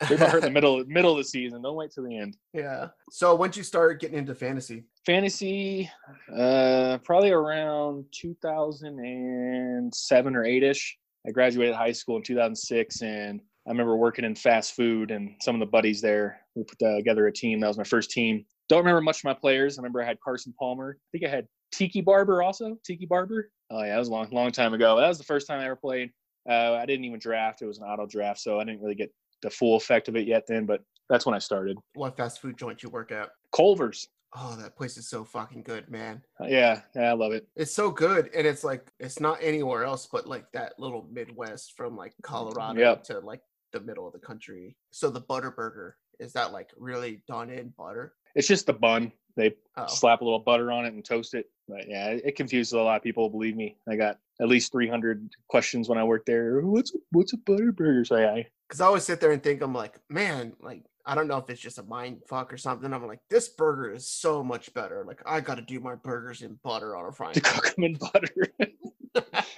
break 0.07 0.19
my 0.19 0.27
heart 0.27 0.43
in 0.43 0.49
the 0.49 0.51
middle 0.59 0.83
middle 0.85 1.13
of 1.13 1.19
the 1.19 1.23
season. 1.23 1.61
Don't 1.61 1.77
wait 1.77 1.91
till 1.91 2.03
the 2.03 2.17
end. 2.17 2.35
Yeah. 2.53 2.89
So 3.09 3.33
once 3.35 3.55
you 3.55 3.63
start 3.63 4.01
getting 4.01 4.17
into 4.17 4.35
fantasy, 4.35 4.83
fantasy, 5.05 5.89
uh, 6.37 6.97
probably 7.03 7.31
around 7.31 8.03
2007 8.11 10.35
or 10.35 10.43
eight 10.43 10.63
ish. 10.63 10.97
I 11.27 11.31
graduated 11.31 11.73
high 11.73 11.93
school 11.93 12.17
in 12.17 12.23
2006 12.23 13.01
and 13.01 13.41
I 13.67 13.71
remember 13.71 13.95
working 13.95 14.25
in 14.25 14.35
fast 14.35 14.75
food 14.75 15.11
and 15.11 15.35
some 15.41 15.55
of 15.55 15.59
the 15.59 15.65
buddies 15.65 16.01
there. 16.01 16.41
We 16.55 16.63
put 16.63 16.77
together 16.79 17.27
a 17.27 17.33
team. 17.33 17.59
That 17.59 17.67
was 17.67 17.77
my 17.77 17.83
first 17.83 18.11
team. 18.11 18.45
Don't 18.69 18.79
remember 18.79 19.01
much 19.01 19.19
of 19.19 19.23
my 19.23 19.33
players. 19.33 19.77
I 19.77 19.81
remember 19.81 20.01
I 20.01 20.05
had 20.05 20.19
Carson 20.19 20.53
Palmer. 20.59 20.97
I 20.99 21.07
think 21.11 21.25
I 21.25 21.35
had 21.35 21.47
Tiki 21.71 22.01
Barber 22.01 22.43
also. 22.43 22.77
Tiki 22.85 23.05
Barber. 23.05 23.49
Oh 23.71 23.81
yeah, 23.83 23.93
that 23.93 23.99
was 23.99 24.09
a 24.09 24.11
long, 24.11 24.29
long 24.31 24.51
time 24.51 24.73
ago. 24.73 24.97
That 24.97 25.07
was 25.07 25.17
the 25.17 25.23
first 25.23 25.47
time 25.47 25.59
I 25.59 25.65
ever 25.65 25.75
played. 25.75 26.11
Uh, 26.47 26.73
I 26.73 26.85
didn't 26.85 27.05
even 27.05 27.19
draft. 27.19 27.61
It 27.61 27.65
was 27.65 27.79
an 27.79 27.85
auto 27.85 28.05
draft, 28.05 28.39
so 28.39 28.59
I 28.59 28.63
didn't 28.63 28.81
really 28.81 28.95
get 28.95 29.11
the 29.41 29.49
full 29.49 29.75
effect 29.75 30.07
of 30.07 30.15
it 30.15 30.27
yet 30.27 30.43
then. 30.47 30.65
But 30.65 30.81
that's 31.09 31.25
when 31.25 31.35
I 31.35 31.39
started. 31.39 31.77
What 31.95 32.17
fast 32.17 32.41
food 32.41 32.57
joint 32.57 32.83
you 32.83 32.89
work 32.89 33.11
at? 33.11 33.29
Culver's. 33.51 34.07
Oh, 34.37 34.55
that 34.57 34.75
place 34.75 34.97
is 34.97 35.07
so 35.07 35.23
fucking 35.23 35.63
good, 35.63 35.89
man. 35.89 36.21
Uh, 36.41 36.47
yeah, 36.47 36.81
yeah, 36.93 37.09
I 37.09 37.13
love 37.13 37.31
it. 37.31 37.47
It's 37.55 37.73
so 37.73 37.89
good, 37.89 38.29
and 38.35 38.45
it's 38.45 38.63
like 38.63 38.91
it's 38.99 39.19
not 39.19 39.39
anywhere 39.41 39.85
else 39.85 40.07
but 40.11 40.27
like 40.27 40.51
that 40.51 40.73
little 40.77 41.07
Midwest 41.11 41.73
from 41.77 41.95
like 41.95 42.13
Colorado 42.21 42.79
yep. 42.79 43.03
to 43.05 43.19
like 43.19 43.41
the 43.75 43.81
middle 43.81 44.07
of 44.07 44.13
the 44.13 44.19
country. 44.19 44.75
So 44.91 45.09
the 45.09 45.19
butter 45.19 45.51
burger 45.51 45.97
is 46.19 46.33
that 46.33 46.53
like 46.53 46.71
really 46.77 47.21
done 47.27 47.49
in 47.49 47.73
butter? 47.77 48.13
It's 48.35 48.47
just 48.47 48.65
the 48.65 48.73
bun. 48.73 49.11
They 49.35 49.53
oh. 49.77 49.87
slap 49.87 50.21
a 50.21 50.23
little 50.23 50.39
butter 50.39 50.71
on 50.71 50.85
it 50.85 50.93
and 50.93 51.03
toast 51.03 51.33
it. 51.33 51.49
But 51.67 51.89
yeah, 51.89 52.09
it 52.09 52.35
confuses 52.35 52.73
a 52.73 52.79
lot 52.79 52.97
of 52.97 53.03
people. 53.03 53.29
Believe 53.29 53.55
me, 53.55 53.77
I 53.89 53.95
got 53.95 54.17
at 54.41 54.47
least 54.47 54.71
300 54.71 55.29
questions 55.49 55.89
when 55.89 55.97
I 55.97 56.03
worked 56.03 56.25
there. 56.25 56.61
What's 56.61 56.93
a, 56.95 56.97
what's 57.11 57.33
a 57.33 57.37
butter 57.37 57.71
burger? 57.71 58.05
So 58.05 58.17
yeah, 58.17 58.43
because 58.67 58.81
I 58.81 58.85
always 58.85 59.03
sit 59.03 59.19
there 59.19 59.31
and 59.31 59.43
think 59.43 59.61
I'm 59.61 59.73
like, 59.73 59.99
man, 60.09 60.53
like 60.61 60.83
I 61.05 61.15
don't 61.15 61.27
know 61.27 61.37
if 61.37 61.49
it's 61.49 61.61
just 61.61 61.79
a 61.79 61.83
mind 61.83 62.21
fuck 62.27 62.53
or 62.53 62.57
something. 62.57 62.93
I'm 62.93 63.05
like, 63.07 63.19
this 63.29 63.49
burger 63.49 63.93
is 63.93 64.07
so 64.07 64.43
much 64.43 64.73
better. 64.73 65.03
Like 65.05 65.21
I 65.25 65.41
got 65.41 65.55
to 65.55 65.61
do 65.61 65.79
my 65.79 65.95
burgers 65.95 66.41
in 66.41 66.57
butter 66.63 66.95
on 66.95 67.05
a 67.07 67.11
frying. 67.11 67.33
To 67.33 67.41
cook 67.41 67.75
them 67.75 67.83
in 67.83 67.95
butter. 67.95 68.53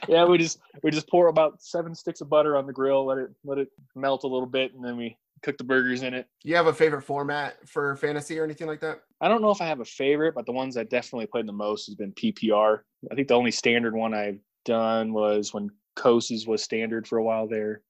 yeah, 0.08 0.26
we 0.26 0.38
just 0.38 0.60
we 0.84 0.92
just 0.92 1.10
pour 1.10 1.28
about 1.28 1.62
seven 1.62 1.94
sticks 1.96 2.22
of 2.22 2.30
butter 2.30 2.56
on 2.56 2.66
the 2.66 2.74
grill, 2.74 3.06
let 3.06 3.18
it 3.18 3.30
let 3.44 3.58
it 3.58 3.70
melt 3.96 4.24
a 4.24 4.28
little 4.28 4.48
bit, 4.48 4.74
and 4.74 4.84
then 4.84 4.98
we 4.98 5.18
cook 5.44 5.58
the 5.58 5.64
burgers 5.64 6.04
in 6.04 6.14
it. 6.14 6.28
You 6.44 6.56
have 6.56 6.68
a 6.68 6.74
favorite 6.74 7.04
format 7.04 7.58
for 7.68 7.96
fantasy 7.98 8.40
or 8.40 8.44
anything 8.44 8.68
like 8.68 8.80
that? 8.82 9.02
I 9.22 9.28
don't 9.28 9.42
know 9.42 9.52
if 9.52 9.62
I 9.62 9.68
have 9.68 9.80
a 9.80 9.86
favorite, 9.86 10.36
but 10.36 10.46
the 10.46 10.52
ones 10.52 10.78
I 10.78 10.84
definitely 10.84 11.28
played 11.28 11.48
the 11.48 11.54
most 11.54 11.86
has 11.88 11.96
been 11.96 12.12
PPR. 12.14 12.80
I 13.12 13.16
think 13.16 13.28
the 13.28 13.36
only 13.36 13.52
standard 13.52 13.96
one 13.96 14.14
I've 14.14 14.40
done 14.66 15.14
was 15.14 15.54
when 15.54 15.70
Koses 15.96 16.48
was 16.48 16.64
standard 16.64 17.08
for 17.08 17.18
a 17.18 17.24
while 17.24 17.48
there. 17.48 17.82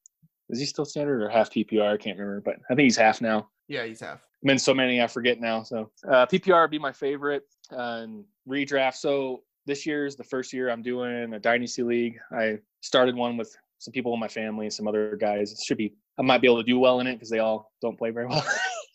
Is 0.49 0.59
he 0.59 0.65
still 0.65 0.85
standard 0.85 1.21
or 1.21 1.29
half 1.29 1.51
PPR? 1.51 1.93
I 1.93 1.97
can't 1.97 2.17
remember, 2.17 2.41
but 2.41 2.55
I 2.69 2.75
think 2.75 2.85
he's 2.85 2.97
half 2.97 3.21
now. 3.21 3.49
Yeah, 3.67 3.85
he's 3.85 3.99
half. 3.99 4.21
I'm 4.47 4.57
so 4.57 4.73
many, 4.73 5.01
I 5.01 5.07
forget 5.07 5.41
now. 5.41 5.63
So 5.63 5.91
uh, 6.07 6.25
PPR 6.25 6.63
would 6.63 6.71
be 6.71 6.79
my 6.79 6.91
favorite 6.91 7.43
uh, 7.71 8.01
and 8.03 8.23
redraft. 8.47 8.95
So 8.95 9.43
this 9.67 9.85
year 9.85 10.05
is 10.05 10.15
the 10.15 10.23
first 10.23 10.53
year 10.53 10.69
I'm 10.69 10.81
doing 10.81 11.33
a 11.33 11.39
dynasty 11.39 11.83
league. 11.83 12.17
I 12.31 12.57
started 12.81 13.15
one 13.15 13.37
with 13.37 13.55
some 13.79 13.91
people 13.91 14.13
in 14.13 14.19
my 14.19 14.27
family, 14.27 14.65
and 14.65 14.73
some 14.73 14.87
other 14.87 15.15
guys. 15.15 15.51
It 15.51 15.59
should 15.63 15.77
be 15.77 15.93
I 16.17 16.23
might 16.23 16.41
be 16.41 16.47
able 16.47 16.57
to 16.57 16.63
do 16.63 16.79
well 16.79 16.99
in 16.99 17.05
it 17.05 17.13
because 17.15 17.29
they 17.29 17.39
all 17.39 17.71
don't 17.81 17.97
play 17.97 18.09
very 18.09 18.25
well. 18.25 18.43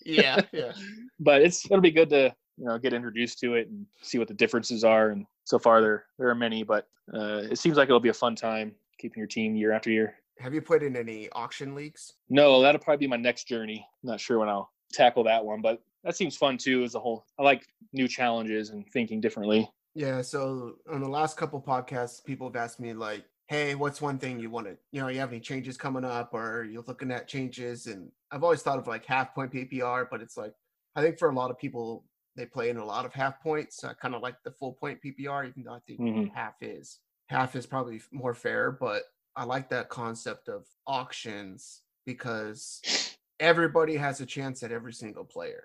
yeah, 0.05 0.41
yeah. 0.51 0.73
But 1.21 1.43
it's 1.43 1.65
it'll 1.67 1.81
be 1.81 1.93
good 1.93 2.11
to 2.11 2.35
you 2.57 2.65
know 2.65 2.79
get 2.79 2.93
introduced 2.93 3.39
to 3.41 3.55
it 3.55 3.69
and 3.69 3.87
see 4.01 4.19
what 4.19 4.27
the 4.27 4.35
differences 4.35 4.83
are. 4.83 5.11
And 5.11 5.25
so 5.45 5.59
far 5.59 5.81
there 5.81 6.07
there 6.19 6.29
are 6.29 6.35
many, 6.35 6.65
but 6.65 6.89
uh, 7.15 7.43
it 7.51 7.59
seems 7.59 7.77
like 7.77 7.89
it'll 7.89 8.01
be 8.01 8.09
a 8.09 8.15
fun 8.15 8.35
time 8.35 8.75
keeping 8.99 9.21
your 9.21 9.29
team 9.29 9.55
year 9.55 9.73
after 9.73 9.91
year. 9.91 10.17
Have 10.39 10.55
you 10.55 10.63
played 10.63 10.83
in 10.83 10.97
any 10.97 11.29
auction 11.33 11.75
leagues? 11.75 12.15
No, 12.29 12.61
that'll 12.63 12.81
probably 12.81 13.07
be 13.07 13.11
my 13.11 13.17
next 13.17 13.45
journey. 13.45 13.87
not 14.03 14.19
sure 14.19 14.39
when 14.39 14.49
I'll 14.49 14.73
tackle 14.93 15.23
that 15.25 15.45
one, 15.45 15.61
but 15.61 15.81
that 16.03 16.17
seems 16.17 16.37
fun 16.37 16.59
too 16.59 16.83
as 16.83 16.95
a 16.97 17.01
whole. 17.01 17.27
I 17.39 17.43
like 17.43 17.67
new 17.93 18.09
challenges 18.09 18.71
and 18.71 18.85
thinking 18.93 19.21
differently. 19.21 19.71
Yeah. 19.95 20.23
So 20.23 20.77
on 20.91 21.01
the 21.01 21.09
last 21.09 21.37
couple 21.37 21.61
podcasts, 21.61 22.25
people 22.25 22.49
have 22.49 22.57
asked 22.57 22.81
me 22.81 22.93
like, 22.93 23.25
"Hey, 23.49 23.75
what's 23.75 24.01
one 24.01 24.19
thing 24.19 24.39
you 24.39 24.51
want 24.51 24.67
to? 24.67 24.77
You 24.91 25.01
know, 25.01 25.09
you 25.09 25.21
have 25.21 25.31
any 25.31 25.41
changes 25.41 25.77
coming 25.77 26.05
up, 26.05 26.35
or 26.35 26.65
you're 26.65 26.85
looking 26.87 27.11
at 27.11 27.29
changes?" 27.29 27.87
And 27.87 28.11
I've 28.31 28.45
always 28.45 28.63
thought 28.63 28.79
of 28.79 28.87
like 28.87 29.05
half 29.05 29.35
point 29.35 29.53
PPR, 29.53 30.09
but 30.11 30.21
it's 30.23 30.37
like 30.37 30.55
I 30.97 31.03
think 31.03 31.19
for 31.19 31.31
a 31.31 31.35
lot 31.35 31.51
of 31.51 31.59
people 31.59 32.05
they 32.37 32.47
play 32.47 32.71
in 32.71 32.79
a 32.79 32.85
lot 32.85 33.05
of 33.05 33.13
half 33.13 33.41
points. 33.43 33.77
So 33.77 33.89
I 33.89 33.95
kind 33.95 34.15
of 34.15 34.23
like 34.23 34.37
the 34.43 34.53
full 34.53 34.73
point 34.73 35.01
PPR, 35.05 35.49
even 35.49 35.65
though 35.65 35.75
I 35.75 35.81
think 35.87 36.01
mm-hmm. 36.01 36.35
half 36.35 36.55
is 36.61 36.99
half 37.29 37.57
is 37.57 37.67
probably 37.67 38.01
more 38.13 38.35
fair. 38.35 38.71
But 38.71 39.03
I 39.37 39.45
like 39.45 39.69
that 39.71 39.89
concept 39.89 40.49
of 40.49 40.67
auctions 40.87 41.81
because 42.05 43.17
everybody 43.41 43.97
has 43.97 44.21
a 44.21 44.27
chance 44.27 44.63
at 44.63 44.73
every 44.73 44.93
single 44.93 45.25
player. 45.25 45.65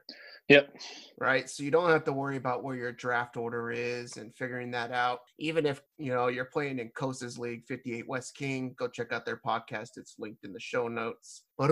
Yep. 0.50 0.78
Right. 1.20 1.50
So 1.50 1.64
you 1.64 1.72
don't 1.72 1.90
have 1.90 2.06
to 2.06 2.14
worry 2.14 2.38
about 2.38 2.64
where 2.64 2.76
your 2.76 2.92
draft 2.94 3.36
order 3.36 3.70
is 3.72 4.18
and 4.18 4.34
figuring 4.36 4.72
that 4.72 4.92
out. 4.92 5.20
Even 5.40 5.66
if, 5.66 5.82
you 5.98 6.14
know, 6.14 6.28
you're 6.28 6.46
playing 6.46 6.80
in 6.80 6.90
Cosa's 6.90 7.38
League 7.38 7.66
58 7.68 8.08
West 8.08 8.36
King, 8.36 8.74
go 8.78 8.88
check 8.88 9.12
out 9.12 9.26
their 9.26 9.42
podcast. 9.46 9.98
It's 9.98 10.16
linked 10.18 10.46
in 10.46 10.54
the 10.54 10.60
show 10.60 10.88
notes. 10.88 11.44
But 11.58 11.72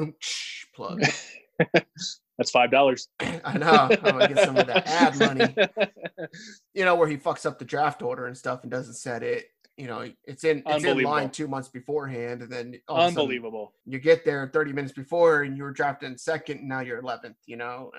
plug. 0.74 1.04
That's 2.38 2.52
five 2.52 2.70
dollars. 2.70 3.08
I 3.20 3.58
know. 3.58 3.88
I'm 3.90 4.18
gonna 4.18 4.28
get 4.28 4.44
some 4.44 4.58
of 4.58 4.68
that 4.68 4.88
ad 4.88 5.18
money. 5.20 5.56
You 6.74 6.84
know, 6.84 6.96
where 6.96 7.08
he 7.08 7.16
fucks 7.16 7.46
up 7.46 7.60
the 7.60 7.66
draft 7.66 8.02
order 8.02 8.26
and 8.26 8.38
stuff 8.38 8.64
and 8.64 8.72
doesn't 8.72 8.96
set 8.96 9.24
it 9.24 9.46
you 9.78 9.88
know 9.88 10.10
it's 10.24 10.44
in 10.44 10.64
it's 10.66 10.86
in 10.86 11.04
line 11.04 11.30
two 11.30 11.48
months 11.48 11.68
beforehand 11.68 12.42
and 12.42 12.52
then 12.52 12.80
unbelievable 12.88 13.74
you 13.86 14.00
get 14.00 14.24
there 14.24 14.50
30 14.54 14.72
minutes 14.72 14.94
before 14.94 15.44
and 15.44 15.58
you 15.58 15.64
were 15.64 15.72
drafted 15.72 16.10
in 16.10 16.18
second 16.18 16.60
and 16.60 16.70
now 16.70 16.80
you're 16.80 17.02
11th 17.02 17.36
you 17.46 17.58
know 17.58 17.92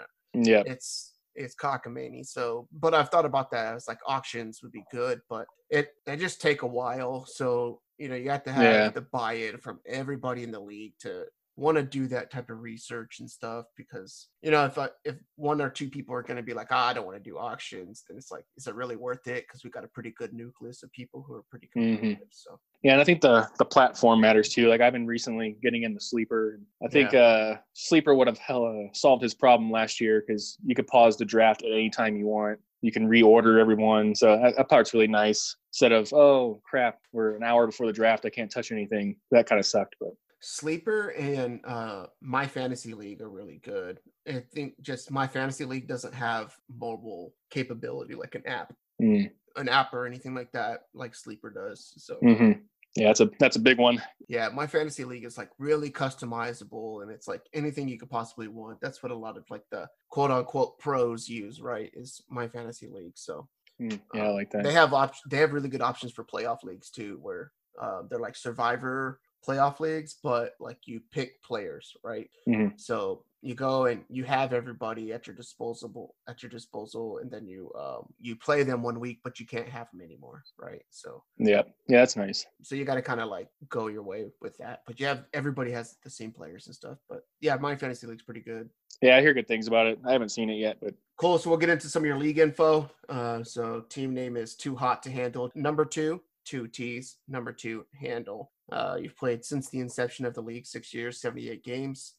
yeah. 0.45 0.63
it's 0.67 1.15
it's 1.35 1.55
cockamamie. 1.55 2.27
So 2.27 2.67
but 2.73 2.95
i've 2.95 3.11
thought 3.11 3.25
about 3.25 3.51
that 3.51 3.75
as 3.75 3.89
like 3.89 3.99
auctions 4.07 4.61
would 4.63 4.73
be 4.73 4.85
good 4.91 5.21
but 5.29 5.47
it 5.71 5.91
they 6.05 6.17
just 6.17 6.41
take 6.41 6.63
a 6.63 6.67
while. 6.67 7.27
So 7.27 7.81
you 7.99 8.09
know 8.09 8.15
you 8.15 8.31
have 8.31 8.45
to 8.45 8.53
have 8.53 8.63
yeah. 8.63 8.89
the 8.89 9.03
buy-in 9.03 9.59
from 9.59 9.81
everybody 9.87 10.43
in 10.43 10.51
the 10.51 10.61
league 10.61 10.95
to 11.01 11.25
want 11.57 11.77
to 11.77 11.83
do 11.83 12.07
that 12.07 12.31
type 12.31 12.51
of 12.51 12.61
research 12.61 13.21
and 13.21 13.31
stuff 13.31 13.65
because 13.77 14.29
you 14.43 14.51
know 14.51 14.65
if 14.67 14.77
I, 14.77 14.91
if 15.05 15.17
one 15.37 15.63
or 15.63 15.71
two 15.71 15.89
people 15.89 16.15
are 16.15 16.23
going 16.23 16.37
to 16.37 16.43
be 16.43 16.53
like 16.53 16.69
oh, 16.71 16.77
I 16.77 16.93
don't 16.93 17.07
want 17.07 17.17
to 17.17 17.31
do 17.31 17.39
auctions 17.39 18.05
then 18.07 18.19
it's 18.19 18.31
like 18.31 18.45
is 18.57 18.67
it 18.67 18.75
really 18.75 18.97
worth 18.97 19.27
it 19.27 19.47
because 19.47 19.65
we 19.65 19.71
got 19.71 19.85
a 19.85 19.89
pretty 19.89 20.13
good 20.19 20.35
nucleus 20.35 20.83
of 20.83 20.93
people 20.93 21.25
who 21.27 21.35
are 21.35 21.45
pretty 21.51 21.69
mm-hmm. 21.69 21.95
competitive 21.95 22.19
mm-hmm. 22.19 22.27
so 22.31 22.59
yeah 22.83 22.93
and 22.93 23.01
I 23.01 23.05
think 23.05 23.23
the 23.23 23.49
the 23.59 23.65
platform 23.65 24.21
matters 24.21 24.51
too 24.51 24.69
like 24.69 24.83
I've 24.83 24.93
been 24.93 25.07
recently 25.07 25.57
getting 25.63 25.85
into 25.85 26.01
sleeper 26.01 26.61
I 26.85 26.89
think 26.89 27.13
yeah. 27.13 27.21
uh 27.21 27.57
sleeper 27.73 28.15
would 28.15 28.29
have 28.29 28.39
hella 28.39 28.89
solved 28.93 29.23
his 29.23 29.35
problem 29.35 29.71
last 29.71 29.99
year 30.01 30.23
because 30.27 30.59
you 30.65 30.75
could 30.75 30.87
pause 30.87 31.17
the 31.17 31.25
draft 31.25 31.63
at 31.63 31.73
any 31.73 31.89
time 31.89 32.17
you 32.17 32.27
want 32.27 32.59
you 32.83 32.93
can 32.93 33.09
reorder 33.09 33.59
everyone 33.59 34.15
so 34.15 34.39
that, 34.43 34.57
that 34.57 34.69
part's 34.69 34.93
really 34.93 35.09
nice 35.09 35.57
instead 35.71 35.93
of 35.93 36.13
oh 36.13 36.61
crap 36.69 36.99
we're 37.13 37.35
an 37.35 37.43
hour 37.43 37.67
before 37.67 37.87
the 37.87 37.93
draft 37.95 38.27
I 38.27 38.31
can't 38.31 38.51
touch 38.51 38.73
anything 38.73 39.17
that 39.31 39.49
kind 39.49 39.59
of 39.59 39.65
sucked 39.65 39.97
but 39.99 40.11
Sleeper 40.41 41.09
and 41.11 41.61
uh, 41.65 42.07
My 42.21 42.47
Fantasy 42.47 42.95
League 42.95 43.23
are 43.23 43.29
really 43.29 43.61
good. 43.65 44.01
I 44.29 44.43
think 44.53 44.75
just 44.81 45.11
My 45.11 45.27
Fantasy 45.27 45.65
League 45.65 45.89
doesn't 45.89 46.15
have 46.15 46.55
mobile 46.69 47.35
capability 47.51 48.15
like 48.15 48.35
an 48.35 48.47
app, 48.47 48.75
mm. 49.01 49.31
an 49.57 49.69
app 49.69 49.95
or 49.95 50.07
anything 50.07 50.35
like 50.35 50.53
that, 50.53 50.83
like 50.95 51.15
Sleeper 51.15 51.51
does. 51.51 51.95
So 51.97 52.17
mm-hmm. 52.23 52.61
yeah, 52.97 53.07
that's 53.09 53.21
a 53.21 53.31
that's 53.39 53.57
a 53.57 53.61
big 53.61 53.79
one. 53.79 54.03
Yeah, 54.29 54.49
My 54.53 54.67
Fantasy 54.67 55.05
League 55.05 55.25
is 55.25 55.39
like 55.39 55.51
really 55.59 55.91
customizable, 55.91 57.03
and 57.03 57.11
it's 57.11 57.29
like 57.29 57.43
anything 57.55 57.89
you 57.89 57.99
could 57.99 58.11
possibly 58.11 58.49
want. 58.49 58.81
That's 58.81 59.03
what 59.03 59.13
a 59.13 59.17
lot 59.17 59.37
of 59.37 59.45
like 59.51 59.65
the 59.71 59.89
quote 60.11 60.31
unquote 60.31 60.79
pros 60.79 61.29
use, 61.29 61.61
right? 61.61 61.91
Is 61.95 62.23
My 62.29 62.47
Fantasy 62.47 62.89
League. 62.89 63.17
So 63.17 63.49
mm, 63.81 63.99
yeah, 64.13 64.23
um, 64.23 64.29
I 64.29 64.31
like 64.31 64.51
that. 64.51 64.65
They 64.65 64.73
have 64.73 64.93
op- 64.93 65.15
They 65.31 65.39
have 65.39 65.55
really 65.55 65.71
good 65.71 65.83
options 65.83 66.13
for 66.13 66.25
playoff 66.25 66.63
leagues 66.63 66.91
too, 66.91 67.19
where 67.23 67.53
uh, 67.81 68.03
they're 68.09 68.19
like 68.19 68.37
Survivor 68.37 69.21
playoff 69.47 69.81
leagues, 69.81 70.17
but 70.23 70.53
like 70.61 70.79
you 70.87 71.01
pick 71.13 71.43
players, 71.43 71.95
right? 72.03 72.29
Mm-hmm. 72.49 72.77
So 72.77 73.25
you 73.43 73.55
go 73.55 73.87
and 73.87 74.03
you 74.09 74.25
have 74.25 74.53
everybody 74.53 75.13
at 75.13 75.27
your 75.27 75.37
disposable 75.37 76.15
at 76.29 76.43
your 76.43 76.51
disposal, 76.51 77.19
and 77.19 77.31
then 77.31 77.47
you 77.47 77.71
um 77.79 78.07
you 78.19 78.37
play 78.37 78.63
them 78.63 78.83
one 78.83 78.99
week, 78.99 79.21
but 79.23 79.39
you 79.39 79.47
can't 79.47 79.69
have 79.69 79.91
them 79.91 80.01
anymore, 80.01 80.43
right? 80.59 80.83
So 80.91 81.23
yeah, 81.39 81.63
yeah, 81.89 82.01
that's 82.01 82.17
nice. 82.17 82.47
So 82.63 82.75
you 82.75 82.85
got 82.85 82.97
to 82.97 83.03
kind 83.03 83.21
of 83.21 83.29
like 83.29 83.49
go 83.69 83.87
your 83.87 84.03
way 84.03 84.27
with 84.41 84.57
that, 84.59 84.83
but 84.87 84.99
you 84.99 85.07
have 85.07 85.25
everybody 85.33 85.71
has 85.73 85.97
the 86.03 86.11
same 86.11 86.33
players 86.33 86.67
and 86.67 86.75
stuff. 86.75 86.99
But 87.09 87.21
yeah, 87.41 87.57
my 87.57 87.77
fantasy 87.77 88.07
league's 88.07 88.23
pretty 88.25 88.41
good. 88.41 88.69
Yeah, 89.03 89.17
I 89.17 89.21
hear 89.21 89.35
good 89.35 89.49
things 89.49 89.69
about 89.69 89.87
it. 89.87 89.99
I 90.07 90.13
haven't 90.13 90.31
seen 90.31 90.51
it 90.51 90.57
yet, 90.57 90.79
but 90.81 90.95
cool. 91.19 91.39
So 91.39 91.51
we'll 91.51 91.59
get 91.59 91.69
into 91.69 91.89
some 91.89 92.03
of 92.03 92.07
your 92.07 92.19
league 92.19 92.39
info. 92.39 92.91
Uh, 93.09 93.45
so 93.45 93.85
team 93.89 94.15
name 94.15 94.37
is 94.37 94.55
Too 94.55 94.75
Hot 94.75 95.03
to 95.03 95.11
Handle. 95.11 95.53
Number 95.55 95.85
two, 95.85 96.23
two 96.45 96.67
T's. 96.67 97.19
Number 97.29 97.53
two, 97.53 97.85
handle. 98.01 98.53
Uh, 98.71 98.97
you've 99.01 99.17
played 99.17 99.45
since 99.45 99.69
the 99.69 99.81
inception 99.81 100.27
of 100.27 100.35
the 100.35 100.41
league, 100.41 100.67
six 100.67 100.93
years, 100.93 101.21
78 101.21 101.65
games. 101.65 102.15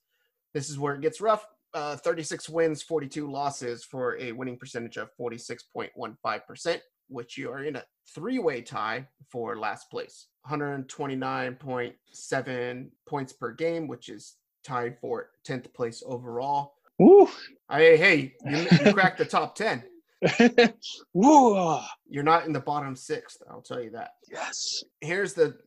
This 0.54 0.70
is 0.70 0.80
where 0.80 0.96
it 0.96 1.02
gets 1.02 1.22
rough. 1.22 1.46
Uh, 1.74 1.98
36 1.98 2.50
wins, 2.50 2.82
42 2.82 3.30
losses 3.30 3.84
for 3.84 4.18
a 4.18 4.32
winning 4.32 4.58
percentage 4.58 4.98
of 4.98 5.10
46.15%, 5.20 6.80
which 7.10 7.38
you 7.38 7.52
are 7.52 7.64
in 7.64 7.76
a 7.76 7.84
three 8.14 8.40
way 8.40 8.62
tie 8.62 9.06
for 9.30 9.58
last 9.58 9.92
place. 9.92 10.28
129.7 10.50 12.88
points 13.06 13.34
per 13.34 13.52
game, 13.52 13.88
which 13.88 14.10
is 14.10 14.36
tied 14.64 14.98
for 15.00 15.30
10th 15.46 15.74
place 15.74 16.02
overall. 16.06 16.76
Woo! 17.00 17.28
I, 17.70 17.80
hey, 17.80 18.34
you, 18.46 18.68
you 18.84 18.94
cracked 18.94 19.18
the 19.18 19.26
top 19.26 19.56
10. 19.56 19.84
Whoa. 21.14 21.82
You're 22.10 22.24
not 22.24 22.46
in 22.46 22.54
the 22.54 22.60
bottom 22.60 22.96
sixth, 22.96 23.42
I'll 23.50 23.62
tell 23.62 23.82
you 23.82 23.92
that. 23.92 24.12
Yes. 24.32 24.84
Here's 25.02 25.34
the 25.34 25.58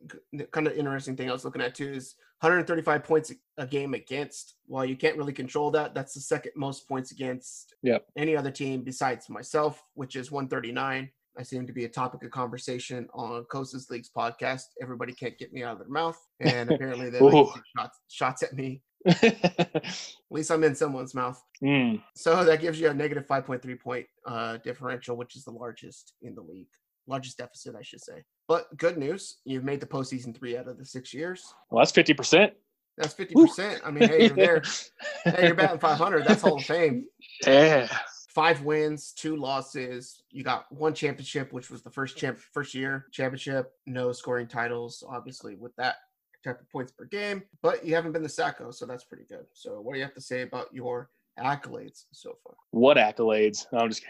kind 0.53 0.67
of 0.67 0.75
interesting 0.75 1.17
thing 1.17 1.29
I 1.29 1.33
was 1.33 1.45
looking 1.45 1.63
at 1.63 1.75
too 1.75 1.93
is 1.93 2.15
135 2.41 3.05
points 3.05 3.33
a 3.59 3.67
game 3.67 3.95
against. 3.95 4.57
While 4.67 4.85
you 4.85 4.97
can't 4.97 5.17
really 5.17 5.33
control 5.33 5.71
that, 5.73 5.95
that's 5.95 6.15
the 6.15 6.21
second 6.21 6.53
most 6.57 6.89
points 6.89 7.13
against 7.13 7.75
yep. 7.83 8.07
any 8.17 8.37
other 8.37 8.51
team 8.51 8.83
besides 8.83 9.29
myself, 9.29 9.83
which 9.95 10.17
is 10.17 10.31
139. 10.31 11.11
I 11.41 11.43
seem 11.43 11.67
to 11.67 11.73
be 11.73 11.87
a 11.87 11.89
topic 11.89 12.23
of 12.23 12.31
conversation 12.31 13.09
on 13.15 13.45
Cosa's 13.45 13.89
League's 13.89 14.11
podcast. 14.15 14.65
Everybody 14.83 15.15
can't 15.15 15.39
get 15.39 15.55
me 15.55 15.63
out 15.63 15.73
of 15.73 15.79
their 15.79 15.89
mouth, 15.89 16.19
and 16.41 16.71
apparently 16.73 17.09
they 17.09 17.19
like 17.19 17.49
shots, 17.75 17.99
shots 18.09 18.43
at 18.43 18.55
me 18.55 18.83
at 19.07 19.97
least 20.31 20.51
I'm 20.51 20.65
in 20.65 20.75
someone's 20.75 21.15
mouth. 21.15 21.43
Mm. 21.63 22.03
So 22.15 22.45
that 22.45 22.61
gives 22.61 22.79
you 22.79 22.91
a 22.91 22.95
negative 22.95 23.27
5.3 23.27 23.81
point 23.81 24.07
uh, 24.27 24.59
differential, 24.59 25.17
which 25.17 25.37
is 25.37 25.45
the 25.45 25.51
largest 25.51 26.13
in 26.21 26.35
the 26.35 26.43
league. 26.43 26.69
Largest 27.07 27.39
deficit, 27.39 27.75
I 27.75 27.83
should 27.83 28.03
say. 28.03 28.23
But 28.47 28.77
good 28.77 28.99
news, 28.99 29.39
you've 29.45 29.65
made 29.65 29.81
the 29.81 29.87
postseason 29.87 30.37
three 30.37 30.57
out 30.57 30.69
of 30.69 30.77
the 30.77 30.85
six 30.85 31.15
years. 31.15 31.55
Well, 31.71 31.83
that's 31.83 31.93
50%. 31.93 32.53
That's 32.99 33.15
50%. 33.15 33.81
I 33.85 33.91
mean, 33.91 34.09
hey, 34.09 34.27
you're 34.27 34.37
there. 34.37 34.63
hey, 35.25 35.47
you're 35.47 35.55
batting 35.55 35.79
500. 35.79 36.27
That's 36.27 36.43
Hall 36.43 36.59
of 36.59 36.65
Fame. 36.65 37.07
Yeah. 37.47 37.89
Five 38.35 38.63
wins, 38.63 39.13
two 39.13 39.37
losses. 39.37 40.23
You 40.31 40.45
got 40.45 40.71
one 40.71 40.95
championship, 40.95 41.53
which 41.53 41.69
was 41.69 41.83
the 41.83 41.91
first 41.91 42.17
champ 42.17 42.39
first 42.53 42.75
year 42.75 43.07
championship. 43.11 43.73
No 43.87 44.13
scoring 44.13 44.47
titles, 44.47 45.03
obviously, 45.09 45.57
with 45.57 45.75
that 45.77 45.97
type 46.45 46.61
of 46.61 46.71
points 46.71 46.93
per 46.93 47.05
game, 47.05 47.43
but 47.63 47.85
you 47.85 47.95
haven't 47.95 48.13
been 48.13 48.23
the 48.23 48.29
Sacko, 48.29 48.73
so 48.73 48.87
that's 48.87 49.05
pretty 49.05 49.25
good. 49.29 49.47
So, 49.53 49.81
what 49.81 49.95
do 49.95 49.99
you 49.99 50.05
have 50.05 50.15
to 50.15 50.21
say 50.21 50.43
about 50.43 50.73
your 50.73 51.11
accolades 51.39 52.05
so 52.13 52.37
far? 52.43 52.55
What 52.71 52.97
accolades? 52.97 53.67
No, 53.73 53.81
I'm 53.81 53.91
just 53.91 54.05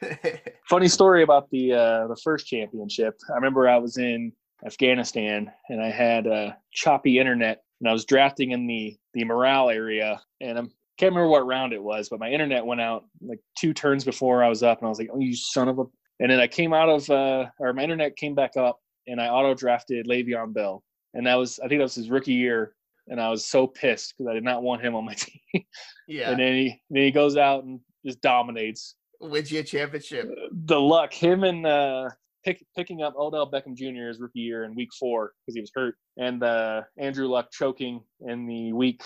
funny 0.68 0.88
story 0.88 1.22
about 1.22 1.48
the 1.50 1.72
uh, 1.72 2.06
the 2.08 2.20
first 2.22 2.46
championship. 2.46 3.14
I 3.30 3.34
remember 3.34 3.68
I 3.68 3.78
was 3.78 3.98
in 3.98 4.32
Afghanistan 4.66 5.50
and 5.68 5.80
I 5.80 5.90
had 5.90 6.26
a 6.26 6.56
choppy 6.72 7.18
internet, 7.18 7.62
and 7.80 7.88
I 7.88 7.92
was 7.92 8.04
drafting 8.04 8.50
in 8.50 8.66
the 8.66 8.96
the 9.14 9.24
morale 9.24 9.70
area, 9.70 10.20
and 10.40 10.58
I 10.58 10.62
can't 10.98 11.12
remember 11.12 11.28
what 11.28 11.46
round 11.46 11.72
it 11.72 11.82
was, 11.82 12.08
but 12.08 12.20
my 12.20 12.30
internet 12.30 12.64
went 12.66 12.80
out 12.80 13.04
like 13.20 13.40
two 13.56 13.72
turns 13.72 14.04
before 14.04 14.42
I 14.42 14.48
was 14.48 14.62
up, 14.62 14.78
and 14.78 14.86
I 14.86 14.88
was 14.88 14.98
like, 14.98 15.10
"Oh, 15.12 15.20
you 15.20 15.34
son 15.34 15.68
of 15.68 15.78
a!" 15.78 15.84
And 16.20 16.30
then 16.30 16.40
I 16.40 16.48
came 16.48 16.74
out 16.74 16.88
of, 16.88 17.08
uh, 17.08 17.46
or 17.60 17.72
my 17.72 17.82
internet 17.82 18.16
came 18.16 18.34
back 18.34 18.56
up, 18.56 18.80
and 19.06 19.20
I 19.20 19.28
auto 19.28 19.54
drafted 19.54 20.06
Le'Veon 20.06 20.52
Bell 20.52 20.82
and 21.14 21.26
that 21.26 21.34
was 21.34 21.58
I 21.58 21.68
think 21.68 21.80
that 21.80 21.84
was 21.84 21.94
his 21.94 22.10
rookie 22.10 22.32
year, 22.32 22.74
and 23.06 23.20
I 23.20 23.28
was 23.28 23.44
so 23.44 23.66
pissed 23.66 24.14
because 24.16 24.30
I 24.30 24.34
did 24.34 24.44
not 24.44 24.62
want 24.62 24.82
him 24.82 24.94
on 24.94 25.04
my 25.04 25.14
team. 25.18 25.64
Yeah. 26.06 26.30
and 26.30 26.40
then 26.40 26.54
he 26.54 26.80
then 26.90 27.02
he 27.02 27.10
goes 27.10 27.36
out 27.36 27.64
and 27.64 27.80
just 28.04 28.20
dominates. 28.20 28.94
Wins 29.20 29.50
you 29.50 29.60
a 29.60 29.64
championship. 29.64 30.30
The 30.66 30.80
luck, 30.80 31.12
him 31.12 31.42
and 31.42 31.66
uh, 31.66 32.08
pick, 32.44 32.64
picking 32.76 33.02
up 33.02 33.14
Odell 33.16 33.50
Beckham 33.50 33.74
Jr. 33.74 34.06
his 34.06 34.20
rookie 34.20 34.38
year 34.38 34.62
in 34.62 34.76
week 34.76 34.90
four 34.98 35.32
because 35.44 35.56
he 35.56 35.60
was 35.60 35.72
hurt, 35.74 35.96
and 36.16 36.42
uh, 36.42 36.82
Andrew 36.96 37.26
Luck 37.26 37.50
choking 37.50 38.00
in 38.20 38.46
the 38.46 38.72
week 38.72 39.02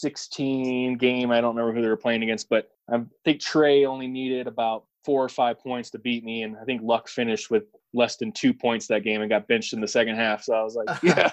16 0.00 0.96
game. 0.96 1.30
I 1.30 1.40
don't 1.40 1.54
remember 1.54 1.76
who 1.76 1.82
they 1.82 1.88
were 1.88 1.96
playing 1.96 2.22
against, 2.22 2.48
but 2.48 2.70
I 2.90 3.02
think 3.24 3.40
Trey 3.40 3.84
only 3.84 4.06
needed 4.06 4.46
about 4.46 4.84
four 5.04 5.24
or 5.24 5.28
five 5.28 5.58
points 5.58 5.90
to 5.90 5.98
beat 5.98 6.24
me, 6.24 6.42
and 6.42 6.56
I 6.56 6.64
think 6.64 6.82
Luck 6.82 7.08
finished 7.08 7.50
with 7.50 7.64
less 7.92 8.16
than 8.16 8.32
two 8.32 8.54
points 8.54 8.86
that 8.86 9.02
game 9.02 9.20
and 9.20 9.30
got 9.30 9.48
benched 9.48 9.72
in 9.72 9.80
the 9.80 9.88
second 9.88 10.16
half. 10.16 10.42
So 10.42 10.54
I 10.54 10.62
was 10.62 10.76
like, 10.76 11.02
yeah. 11.02 11.28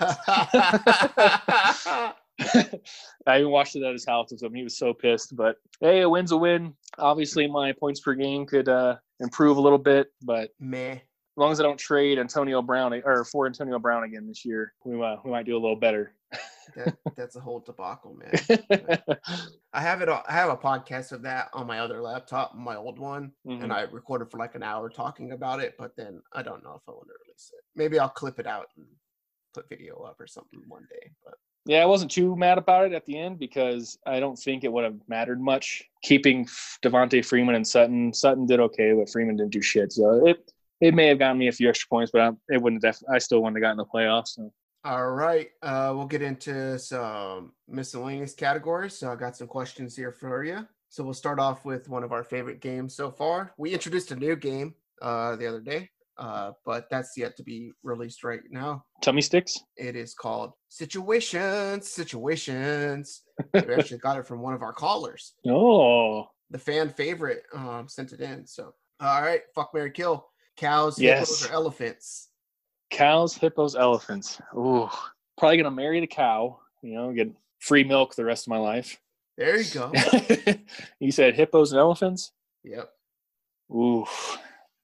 I 3.26 3.40
even 3.40 3.52
watched 3.52 3.76
it 3.76 3.84
at 3.84 3.94
his 3.94 4.06
house 4.06 4.32
with 4.32 4.42
him. 4.42 4.54
He 4.54 4.64
was 4.64 4.78
so 4.78 4.94
pissed. 4.94 5.36
But 5.36 5.58
hey, 5.82 6.02
a 6.02 6.10
win's 6.10 6.32
a 6.32 6.38
win. 6.38 6.74
Obviously, 6.98 7.48
my 7.48 7.72
points 7.72 8.00
per 8.00 8.14
game 8.14 8.46
could 8.46 8.70
uh, 8.70 8.96
improve 9.20 9.58
a 9.58 9.62
little 9.62 9.78
bit, 9.78 10.08
but 10.24 10.52
Meh. 10.60 10.94
as 10.94 11.00
long 11.36 11.52
as 11.52 11.60
I 11.60 11.64
don't 11.64 11.80
trade 11.80 12.20
Antonio 12.20 12.62
Brown 12.62 12.94
or 13.06 13.26
for 13.26 13.46
Antonio 13.46 13.80
Brown 13.80 14.04
again 14.04 14.28
this 14.28 14.46
year, 14.46 14.74
we 14.84 15.02
uh, 15.04 15.18
we 15.24 15.32
might 15.32 15.46
do 15.46 15.58
a 15.58 15.60
little 15.60 15.76
better. 15.76 16.14
That, 16.76 16.98
that's 17.16 17.36
a 17.36 17.40
whole 17.40 17.60
debacle, 17.60 18.16
man. 18.16 18.32
I 19.74 19.82
have 19.82 20.02
it. 20.02 20.10
I 20.10 20.24
have 20.34 20.50
a 20.50 20.58
podcast 20.58 21.12
of 21.12 21.22
that 21.24 21.50
on 21.54 21.68
my 21.68 21.80
other 21.80 22.02
laptop, 22.02 22.56
my 22.56 22.76
old 22.76 23.00
one, 23.00 23.32
Mhm. 23.46 23.64
and 23.64 23.74
I 23.74 23.82
recorded 23.84 24.30
for 24.32 24.38
like 24.38 24.56
an 24.56 24.64
hour 24.64 24.90
talking 24.90 25.32
about 25.32 25.60
it. 25.60 25.76
But 25.78 25.96
then 25.96 26.22
I 26.34 26.42
don't 26.44 26.64
know 26.64 26.74
if 26.76 26.82
I 26.88 26.92
want 26.92 27.08
to 27.08 27.14
release 27.26 27.52
it. 27.54 27.64
Maybe 27.76 28.00
I'll 28.00 28.10
clip 28.10 28.40
it 28.40 28.48
out 28.48 28.68
and 28.78 28.86
put 29.54 29.70
video 29.70 30.02
up 30.02 30.20
or 30.20 30.28
something 30.28 30.62
one 30.68 30.86
day. 30.92 31.10
But 31.24 31.36
Yeah, 31.66 31.82
I 31.82 31.86
wasn't 31.86 32.12
too 32.12 32.36
mad 32.36 32.58
about 32.58 32.86
it 32.86 32.94
at 32.94 33.06
the 33.06 33.18
end 33.18 33.40
because 33.40 33.98
I 34.06 34.20
don't 34.20 34.38
think 34.38 34.64
it 34.64 34.72
would 34.72 34.84
have 34.84 35.00
mattered 35.08 35.42
much 35.42 35.84
keeping 36.04 36.46
Devonta 36.84 37.24
Freeman 37.26 37.56
and 37.56 37.68
Sutton. 37.68 38.14
Sutton 38.14 38.46
did 38.46 38.60
okay, 38.60 38.94
but 38.94 39.10
Freeman 39.10 39.36
didn't 39.38 39.52
do 39.52 39.62
shit. 39.62 39.92
So 39.92 40.26
it 40.28 40.52
it 40.80 40.94
may 40.94 41.08
have 41.08 41.18
gotten 41.18 41.40
me 41.40 41.48
a 41.48 41.52
few 41.52 41.68
extra 41.70 41.88
points, 41.90 42.12
but 42.12 42.22
I, 42.22 42.32
it 42.50 42.62
wouldn't. 42.62 42.84
Def- 42.84 43.02
I 43.12 43.18
still 43.18 43.42
wouldn't 43.42 43.58
have 43.58 43.64
gotten 43.64 43.78
the 43.78 43.86
playoffs. 43.86 44.28
So. 44.36 44.54
All 44.88 45.12
right, 45.12 45.50
uh, 45.63 45.91
we'll 45.94 46.06
get 46.06 46.22
into 46.22 46.79
some 46.79 47.51
miscellaneous 47.67 48.34
categories. 48.34 48.98
So 48.98 49.12
I 49.12 49.15
got 49.17 49.36
some 49.36 49.48
questions 49.48 49.98
here 49.98 50.13
for 50.13 50.46
you. 50.46 50.65
So 50.88 51.03
we'll 51.03 51.13
start 51.13 51.39
off 51.39 51.65
with 51.65 51.89
one 51.89 52.06
of 52.06 52.13
our 52.13 52.24
favorite 52.24 52.62
games 52.62 52.96
so 52.96 53.12
far. 53.12 53.51
We 53.58 53.72
introduced 53.74 54.12
a 54.12 54.15
new 54.15 54.38
game 54.38 54.75
uh, 55.01 55.36
the 55.36 55.46
other 55.46 55.60
day, 55.60 55.89
uh, 56.17 56.51
but 56.65 56.88
that's 56.89 57.17
yet 57.17 57.36
to 57.36 57.44
be 57.44 57.74
released 57.84 58.24
right 58.24 58.39
now. 58.50 58.86
Tummy 59.01 59.22
sticks. 59.22 59.60
It 59.75 59.98
is 59.98 60.13
called 60.13 60.53
Situations, 60.70 61.89
Situations. 61.91 63.24
we 63.53 63.60
actually 63.77 63.98
got 63.98 64.17
it 64.17 64.25
from 64.25 64.39
one 64.41 64.53
of 64.53 64.62
our 64.62 64.72
callers. 64.74 65.34
Oh, 65.46 66.27
The 66.50 66.60
fan 66.60 66.91
favorite 66.91 67.44
um, 67.53 67.89
sent 67.89 68.13
it 68.13 68.22
in. 68.22 68.48
So, 68.48 68.74
all 69.01 69.22
right, 69.22 69.41
fuck 69.53 69.72
Mary 69.74 69.91
Kill. 69.91 70.25
Cows, 70.56 70.98
Yes. 70.98 71.20
hippos, 71.41 71.46
or 71.50 71.53
elephants? 71.53 72.29
Cows, 72.89 73.36
hippos, 73.36 73.75
elephants. 73.75 74.39
Ooh, 74.56 74.89
probably 75.38 75.58
gonna 75.58 75.72
marry 75.72 76.00
the 76.00 76.08
cow. 76.08 76.60
You 76.82 76.94
know, 76.94 77.12
get 77.13 77.32
free 77.60 77.84
milk 77.84 78.15
the 78.15 78.25
rest 78.25 78.48
of 78.48 78.51
my 78.51 78.58
life. 78.58 79.00
There 79.38 79.60
you 79.60 79.72
go. 79.74 79.91
you 81.00 81.12
said 81.12 81.36
hippos 81.36 81.72
and 81.72 81.79
elephants. 81.79 82.32
yep. 82.63 82.89
Ooh, 83.72 84.06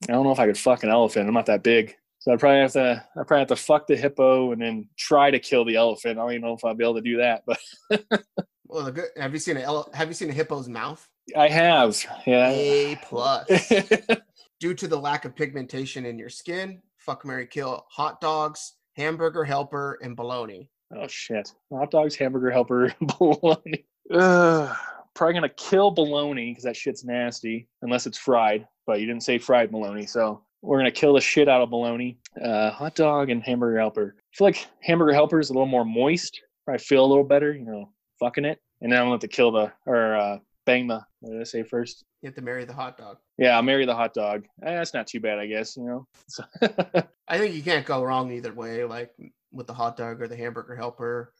I 0.04 0.08
don't 0.12 0.26
know 0.26 0.32
if 0.32 0.40
I 0.40 0.46
could 0.48 0.58
fuck 0.58 0.84
an 0.84 0.90
elephant. 0.90 1.28
I'm 1.28 1.34
not 1.34 1.46
that 1.48 1.64
big. 1.64 1.96
So 2.20 2.32
I'd 2.32 2.40
probably 2.40 2.60
have 2.62 2.74
to 2.74 3.04
I 3.16 3.24
probably 3.24 3.40
have 3.40 3.48
to 3.50 3.56
fuck 3.56 3.88
the 3.88 3.96
hippo 3.96 4.52
and 4.52 4.62
then 4.62 4.88
try 4.98 5.32
to 5.32 5.40
kill 5.40 5.66
the 5.66 5.76
elephant. 5.76 6.18
I 6.20 6.22
don't 6.22 6.32
even 6.32 6.42
know 6.42 6.54
if 6.54 6.64
I'll 6.64 6.74
be 6.76 6.84
able 6.84 6.96
to 6.96 7.02
do 7.02 7.18
that, 7.18 7.44
but 7.46 7.60
Well, 8.68 8.90
good. 8.92 9.10
Have 9.18 9.34
you 9.34 9.40
seen 9.40 9.58
a 9.58 9.62
ele- 9.62 9.90
Have 9.94 10.08
you 10.08 10.14
seen 10.14 10.30
a 10.30 10.34
hippo's 10.34 10.68
mouth? 10.68 11.08
I 11.38 11.48
have. 11.48 11.98
Yeah. 12.26 12.50
A 12.50 12.96
plus. 13.04 13.72
Due 14.60 14.74
to 14.74 14.88
the 14.88 14.98
lack 14.98 15.26
of 15.26 15.36
pigmentation 15.36 16.06
in 16.06 16.18
your 16.18 16.30
skin, 16.30 16.82
fuck 17.06 17.26
Mary 17.26 17.46
Kill. 17.46 17.86
Hot 17.90 18.22
dogs, 18.22 18.74
hamburger 18.96 19.44
helper, 19.44 20.00
and 20.02 20.16
bologna. 20.16 20.70
oh 20.96 21.08
shit. 21.08 21.54
Hot 21.72 21.92
dogs, 21.92 22.16
hamburger 22.16 22.52
helper, 22.52 22.94
bologna. 23.20 23.86
Ugh. 24.12 24.76
Probably 25.14 25.34
gonna 25.36 25.50
kill 25.50 25.92
bologna 25.92 26.52
because 26.52 26.64
that 26.64 26.76
shit's 26.76 27.04
nasty 27.04 27.68
unless 27.84 28.08
it's 28.08 28.18
fried. 28.18 28.68
But 28.88 29.00
you 29.00 29.06
didn't 29.06 29.24
say 29.24 29.38
fried 29.38 29.72
bologna, 29.72 30.06
so 30.06 30.42
we're 30.62 30.78
gonna 30.78 30.92
kill 30.92 31.14
the 31.14 31.22
shit 31.22 31.48
out 31.48 31.62
of 31.62 31.70
bologna. 31.70 32.18
Uh, 32.44 32.72
hot 32.72 32.96
dog 32.96 33.30
and 33.30 33.44
hamburger 33.44 33.80
helper. 33.80 34.16
I 34.18 34.22
feel 34.36 34.48
like 34.48 34.68
hamburger 34.82 35.14
helper 35.14 35.40
is 35.40 35.50
a 35.50 35.54
little 35.54 35.68
more 35.68 35.86
moist. 35.86 36.42
Probably 36.66 36.80
feel 36.80 37.06
a 37.06 37.08
little 37.08 37.24
better, 37.24 37.54
you 37.54 37.66
know, 37.66 37.90
fucking 38.20 38.46
it. 38.46 38.60
And 38.82 38.92
then 38.92 39.00
I'm 39.00 39.06
gonna 39.06 39.16
have 39.16 39.22
to 39.22 39.28
kill 39.28 39.52
the 39.52 39.72
or 39.86 40.16
uh, 40.16 40.38
bang 40.66 40.88
the. 40.88 41.02
What 41.20 41.34
did 41.34 41.42
I 41.42 41.46
say 41.46 41.64
first? 41.64 42.04
You 42.22 42.28
have 42.28 42.36
to 42.36 42.42
marry 42.42 42.66
the 42.66 42.74
hot 42.74 42.98
dog. 42.98 43.18
Yeah, 43.38 43.56
I'll 43.56 43.64
marry 43.64 43.86
the 43.86 43.96
hot 43.96 44.14
dog. 44.14 44.44
Eh, 44.66 44.76
that's 44.76 44.94
not 44.94 45.08
too 45.08 45.20
bad, 45.20 45.40
I 45.40 45.48
guess. 45.48 45.76
You 45.78 45.86
know. 45.86 46.08
So 46.28 46.44
I 47.28 47.38
think 47.38 47.56
you 47.56 47.64
can't 47.64 47.86
go 47.86 48.04
wrong 48.04 48.32
either 48.32 48.54
way, 48.54 48.84
like 48.84 49.12
with 49.52 49.68
the 49.68 49.74
hot 49.74 49.98
dog 49.98 50.22
or 50.22 50.28
the 50.28 50.36
hamburger 50.38 50.76
helper, 50.76 51.34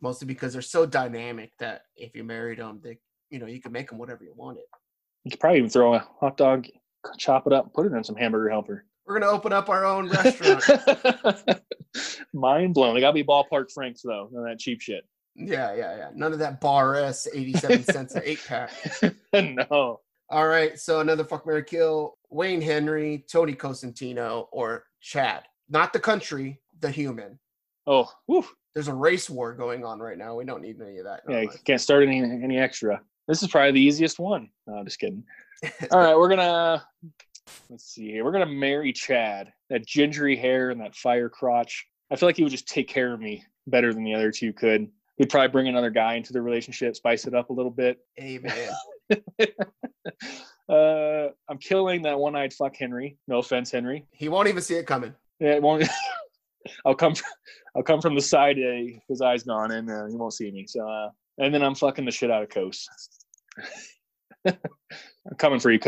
mostly 0.00 0.26
because 0.26 0.52
they're 0.52 0.62
so 0.62 0.86
dynamic 0.86 1.52
that 1.58 1.82
if 1.96 2.14
you 2.14 2.24
married 2.24 2.58
them, 2.58 2.80
they, 2.82 2.98
you 3.30 3.38
know, 3.38 3.46
you 3.46 3.60
can 3.60 3.72
make 3.72 3.88
them 3.90 3.98
whatever 3.98 4.24
you 4.24 4.32
wanted. 4.36 4.64
you 5.24 5.30
could 5.30 5.40
probably 5.40 5.58
even 5.58 5.70
throw 5.70 5.94
a 5.94 6.06
hot 6.20 6.36
dog, 6.36 6.66
chop 7.18 7.46
it 7.46 7.52
up, 7.52 7.72
put 7.74 7.86
it 7.86 7.92
in 7.92 8.04
some 8.04 8.16
hamburger 8.16 8.50
helper. 8.50 8.84
We're 9.06 9.18
gonna 9.18 9.32
open 9.32 9.52
up 9.54 9.68
our 9.70 9.84
own 9.86 10.08
restaurant. 10.10 10.62
Mind 12.34 12.74
blown. 12.74 12.94
They 12.94 13.00
gotta 13.00 13.14
be 13.14 13.24
ballpark 13.24 13.72
Franks 13.72 14.02
though. 14.02 14.28
None 14.30 14.44
that 14.44 14.58
cheap 14.58 14.80
shit. 14.82 15.04
Yeah, 15.38 15.74
yeah, 15.74 15.96
yeah. 15.96 16.10
None 16.14 16.32
of 16.32 16.38
that 16.40 16.60
bar 16.60 16.96
S, 16.96 17.28
eighty-seven 17.32 17.84
cents 17.84 18.14
an 18.14 18.22
eight 18.24 18.40
pack. 18.46 18.70
no. 19.32 20.00
All 20.30 20.46
right, 20.46 20.78
so 20.78 21.00
another 21.00 21.24
fuck 21.24 21.46
Mary 21.46 21.64
Kill: 21.64 22.18
Wayne 22.30 22.60
Henry, 22.60 23.24
Tony 23.30 23.54
Cosentino, 23.54 24.48
or 24.52 24.84
Chad. 25.00 25.44
Not 25.68 25.92
the 25.92 26.00
country, 26.00 26.60
the 26.80 26.90
human. 26.90 27.38
Oh, 27.86 28.10
whew. 28.26 28.44
There's 28.74 28.88
a 28.88 28.94
race 28.94 29.30
war 29.30 29.54
going 29.54 29.84
on 29.84 29.98
right 29.98 30.18
now. 30.18 30.36
We 30.36 30.44
don't 30.44 30.62
need 30.62 30.80
any 30.80 30.98
of 30.98 31.04
that. 31.04 31.22
yeah. 31.28 31.40
you 31.40 31.50
Can't 31.64 31.80
start 31.80 32.06
any 32.06 32.20
any 32.20 32.58
extra. 32.58 33.00
This 33.26 33.42
is 33.42 33.48
probably 33.48 33.72
the 33.72 33.80
easiest 33.80 34.18
one. 34.18 34.50
No, 34.66 34.74
I'm 34.74 34.84
just 34.84 34.98
kidding. 34.98 35.24
All 35.90 36.00
right, 36.00 36.16
we're 36.16 36.28
gonna 36.28 36.84
let's 37.70 37.84
see 37.84 38.10
here. 38.10 38.24
We're 38.24 38.32
gonna 38.32 38.46
marry 38.46 38.92
Chad. 38.92 39.52
That 39.70 39.86
gingery 39.86 40.36
hair 40.36 40.70
and 40.70 40.80
that 40.80 40.94
fire 40.94 41.28
crotch. 41.28 41.86
I 42.10 42.16
feel 42.16 42.28
like 42.28 42.36
he 42.36 42.42
would 42.42 42.52
just 42.52 42.68
take 42.68 42.88
care 42.88 43.12
of 43.12 43.20
me 43.20 43.44
better 43.66 43.92
than 43.92 44.04
the 44.04 44.14
other 44.14 44.30
two 44.30 44.52
could. 44.52 44.88
We'd 45.18 45.30
probably 45.30 45.48
bring 45.48 45.68
another 45.68 45.90
guy 45.90 46.14
into 46.14 46.32
the 46.32 46.40
relationship, 46.40 46.94
spice 46.96 47.26
it 47.26 47.34
up 47.34 47.50
a 47.50 47.52
little 47.52 47.70
bit. 47.70 47.98
Amen. 48.20 48.70
uh, 50.68 51.28
I'm 51.48 51.58
killing 51.60 52.02
that 52.02 52.18
one-eyed 52.18 52.52
fuck 52.52 52.76
Henry. 52.76 53.18
No 53.26 53.38
offense, 53.38 53.70
Henry. 53.70 54.06
he 54.12 54.28
won't 54.28 54.48
even 54.48 54.62
see 54.62 54.76
it 54.76 54.86
coming. 54.86 55.14
Yeah, 55.40 55.54
it 55.54 55.62
won't. 55.62 55.88
I'll 56.86 56.94
come. 56.94 57.14
From, 57.14 57.26
I'll 57.76 57.82
come 57.82 58.00
from 58.00 58.14
the 58.14 58.20
side. 58.20 58.58
Uh, 58.58 58.98
his 59.08 59.20
eyes 59.20 59.42
gone, 59.42 59.72
and 59.72 59.90
uh, 59.90 60.06
he 60.06 60.16
won't 60.16 60.34
see 60.34 60.50
me. 60.50 60.66
So, 60.66 60.88
uh, 60.88 61.10
and 61.38 61.54
then 61.54 61.62
I'm 61.62 61.74
fucking 61.74 62.04
the 62.04 62.10
shit 62.10 62.30
out 62.30 62.42
of 62.42 62.48
Kos. 62.50 62.88
I'm 64.48 65.36
coming 65.38 65.60
for 65.60 65.70
you. 65.70 65.80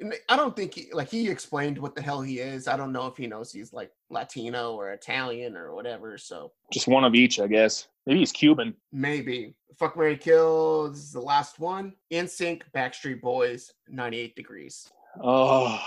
And 0.00 0.14
I 0.28 0.36
don't 0.36 0.56
think 0.56 0.74
he, 0.74 0.88
like 0.92 1.10
he 1.10 1.28
explained 1.28 1.78
what 1.78 1.94
the 1.94 2.02
hell 2.02 2.20
he 2.20 2.40
is. 2.40 2.68
I 2.68 2.76
don't 2.76 2.92
know 2.92 3.06
if 3.06 3.16
he 3.16 3.26
knows 3.26 3.52
he's 3.52 3.72
like 3.72 3.90
Latino 4.10 4.74
or 4.74 4.90
Italian 4.90 5.56
or 5.56 5.74
whatever. 5.74 6.18
So 6.18 6.52
Just 6.72 6.88
one 6.88 7.04
of 7.04 7.14
each, 7.14 7.40
I 7.40 7.46
guess. 7.46 7.88
Maybe 8.06 8.20
he's 8.20 8.32
Cuban. 8.32 8.74
maybe 8.92 9.54
fuck 9.78 9.96
Mary 9.96 10.16
Kill. 10.16 10.90
This 10.90 11.00
is 11.00 11.12
the 11.12 11.20
last 11.20 11.58
one. 11.58 11.92
NSYNC, 12.12 12.62
Backstreet 12.74 13.20
Boys, 13.20 13.72
98 13.88 14.34
Degrees. 14.36 14.88
Oh, 15.22 15.78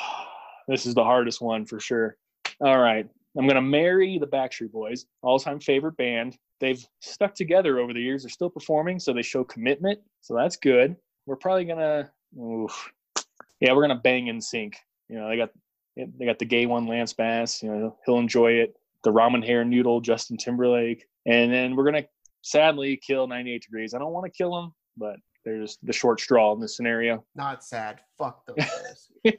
this 0.67 0.85
is 0.85 0.93
the 0.93 1.03
hardest 1.03 1.41
one 1.41 1.65
for 1.65 1.79
sure. 1.79 2.17
All 2.61 2.79
right. 2.79 3.07
I'm 3.37 3.45
going 3.45 3.55
to 3.55 3.61
marry 3.61 4.17
the 4.17 4.27
Backstreet 4.27 4.71
Boys, 4.71 5.05
all 5.21 5.39
time 5.39 5.59
favorite 5.59 5.97
band. 5.97 6.37
They've 6.59 6.83
stuck 6.99 7.35
together 7.35 7.79
over 7.79 7.93
the 7.93 8.01
years. 8.01 8.23
They're 8.23 8.29
still 8.29 8.49
performing, 8.49 8.99
so 8.99 9.13
they 9.13 9.21
show 9.21 9.43
commitment. 9.43 9.99
So 10.21 10.35
that's 10.35 10.57
good. 10.57 10.95
We're 11.25 11.37
probably 11.37 11.65
going 11.65 11.79
to, 11.79 12.09
yeah, 12.35 13.73
we're 13.73 13.81
to 13.89 13.95
bang 13.95 14.25
NSYNC. 14.25 14.73
You 15.09 15.17
know, 15.17 15.29
they 15.29 15.37
got 15.37 15.49
they 15.95 16.25
got 16.25 16.39
the 16.39 16.45
gay 16.45 16.65
one, 16.65 16.87
Lance 16.87 17.13
Bass. 17.13 17.61
You 17.61 17.69
know, 17.69 17.97
he'll 18.05 18.19
enjoy 18.19 18.53
it. 18.53 18.75
The 19.03 19.11
ramen 19.11 19.45
hair 19.45 19.65
noodle, 19.65 20.01
Justin 20.01 20.37
Timberlake. 20.37 21.05
And 21.25 21.51
then 21.51 21.75
we're 21.75 21.85
to 22.03 22.09
sadly 22.41 22.99
kill 23.05 23.27
98 23.27 23.61
Degrees. 23.61 23.93
I 23.93 23.99
don't 23.99 24.13
want 24.13 24.25
to 24.25 24.37
kill 24.37 24.57
him, 24.57 24.71
but 24.97 25.15
there's 25.45 25.77
the 25.83 25.93
short 25.93 26.19
straw 26.19 26.53
in 26.53 26.59
this 26.59 26.75
scenario. 26.75 27.23
Not 27.35 27.63
sad. 27.63 28.01
Fuck 28.17 28.45
those 28.47 28.57
guys. 28.57 29.35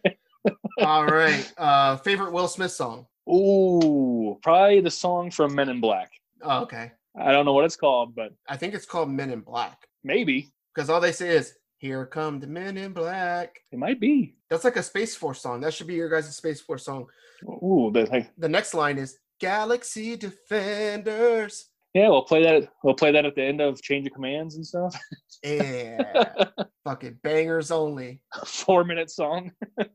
All 0.81 1.07
right. 1.07 1.53
Uh, 1.57 1.97
favorite 1.99 2.33
Will 2.33 2.49
Smith 2.49 2.73
song. 2.73 3.07
Ooh, 3.29 4.39
probably 4.43 4.81
the 4.81 4.91
song 4.91 5.31
from 5.31 5.55
Men 5.55 5.69
in 5.69 5.81
Black. 5.81 6.11
Oh, 6.43 6.63
okay. 6.63 6.93
I 7.19 7.33
don't 7.33 7.45
know 7.45 7.53
what 7.53 7.65
it's 7.65 7.77
called, 7.77 8.15
but 8.15 8.33
I 8.49 8.57
think 8.57 8.75
it's 8.75 8.87
called 8.87 9.11
Men 9.11 9.31
in 9.31 9.41
Black 9.41 9.87
maybe 10.05 10.53
because 10.75 10.91
all 10.91 11.01
they 11.01 11.13
say 11.13 11.31
is 11.31 11.55
"Here 11.81 12.07
come 12.07 12.39
the 12.39 12.47
Men 12.47 12.79
in 12.79 12.93
Black." 12.93 13.59
it 13.73 13.79
might 13.79 13.99
be. 14.01 14.37
That's 14.49 14.65
like 14.65 14.77
a 14.77 14.83
Space 14.83 15.17
Force 15.17 15.41
song. 15.41 15.61
That 15.61 15.75
should 15.75 15.87
be 15.89 15.95
your 15.95 16.09
guys' 16.09 16.35
Space 16.37 16.61
Force 16.61 16.85
song. 16.85 17.07
Ooh, 17.45 17.91
like, 17.93 18.31
The 18.39 18.49
next 18.49 18.75
line 18.75 18.97
is 18.99 19.19
"Galaxy 19.41 20.17
Defenders." 20.17 21.67
yeah, 21.95 22.09
we'll 22.09 22.23
play 22.23 22.43
that. 22.45 22.69
We'll 22.85 22.95
play 22.95 23.11
that 23.13 23.25
at 23.27 23.35
the 23.35 23.43
end 23.43 23.61
of 23.61 23.83
Change 23.83 24.07
of 24.07 24.13
Commands 24.13 24.55
and 24.55 24.65
stuff. 24.67 24.95
Yeah, 25.43 26.45
fucking 26.85 27.19
bangers 27.23 27.71
only. 27.71 28.21
Four 28.45 28.85
minute 28.85 29.11
song. 29.11 29.51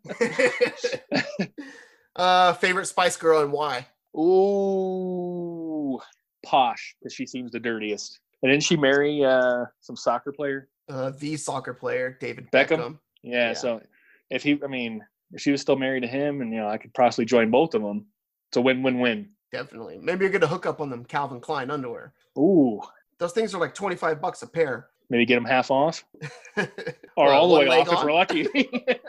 Uh, 2.16 2.54
favorite 2.54 2.86
Spice 2.86 3.18
Girl 3.18 3.42
and 3.42 3.52
why? 3.52 3.86
Ooh, 4.18 6.00
Posh, 6.46 6.96
because 7.00 7.14
she 7.14 7.26
seems 7.26 7.52
the 7.52 7.60
dirtiest. 7.60 8.20
And 8.42 8.50
didn't 8.52 8.64
she 8.64 8.78
marry 8.78 9.24
uh, 9.24 9.66
some 9.82 9.96
soccer 9.98 10.32
player? 10.32 10.70
Uh, 10.88 11.12
the 11.20 11.36
soccer 11.38 11.74
player, 11.74 12.18
David 12.20 12.50
Beckham? 12.52 12.78
Beckham. 12.80 13.00
Yeah, 13.24 13.48
Yeah. 13.50 13.54
So 13.54 13.82
if 14.30 14.44
he, 14.44 14.60
I 14.64 14.68
mean, 14.68 15.04
if 15.32 15.42
she 15.42 15.52
was 15.52 15.62
still 15.62 15.76
married 15.76 16.02
to 16.02 16.08
him, 16.08 16.42
and 16.42 16.52
you 16.54 16.60
know, 16.60 16.68
I 16.70 16.78
could 16.78 16.94
possibly 16.94 17.26
join 17.26 17.50
both 17.52 17.74
of 17.74 17.82
them. 17.82 18.06
It's 18.50 18.58
a 18.58 18.62
win-win-win. 18.62 19.30
Definitely. 19.52 19.98
Maybe 20.02 20.26
you're 20.26 20.32
gonna 20.32 20.48
hook 20.48 20.66
up 20.66 20.82
on 20.82 20.90
them 20.90 21.06
Calvin 21.06 21.40
Klein 21.42 21.72
underwear. 21.72 22.14
Ooh, 22.38 22.82
Those 23.20 23.32
things 23.34 23.54
are 23.56 23.60
like 23.62 23.74
25 23.74 24.22
bucks 24.22 24.42
a 24.44 24.48
pair. 24.48 24.88
maybe 25.10 25.26
get 25.26 25.36
them 25.36 25.46
half 25.46 25.72
off, 25.72 26.04
or 26.58 26.68
Well, 27.18 27.30
all 27.32 27.48
the 27.54 27.60
way 27.62 27.68
off 27.68 27.92
if 27.92 28.04
we're 28.04 28.14
lucky. 28.14 28.48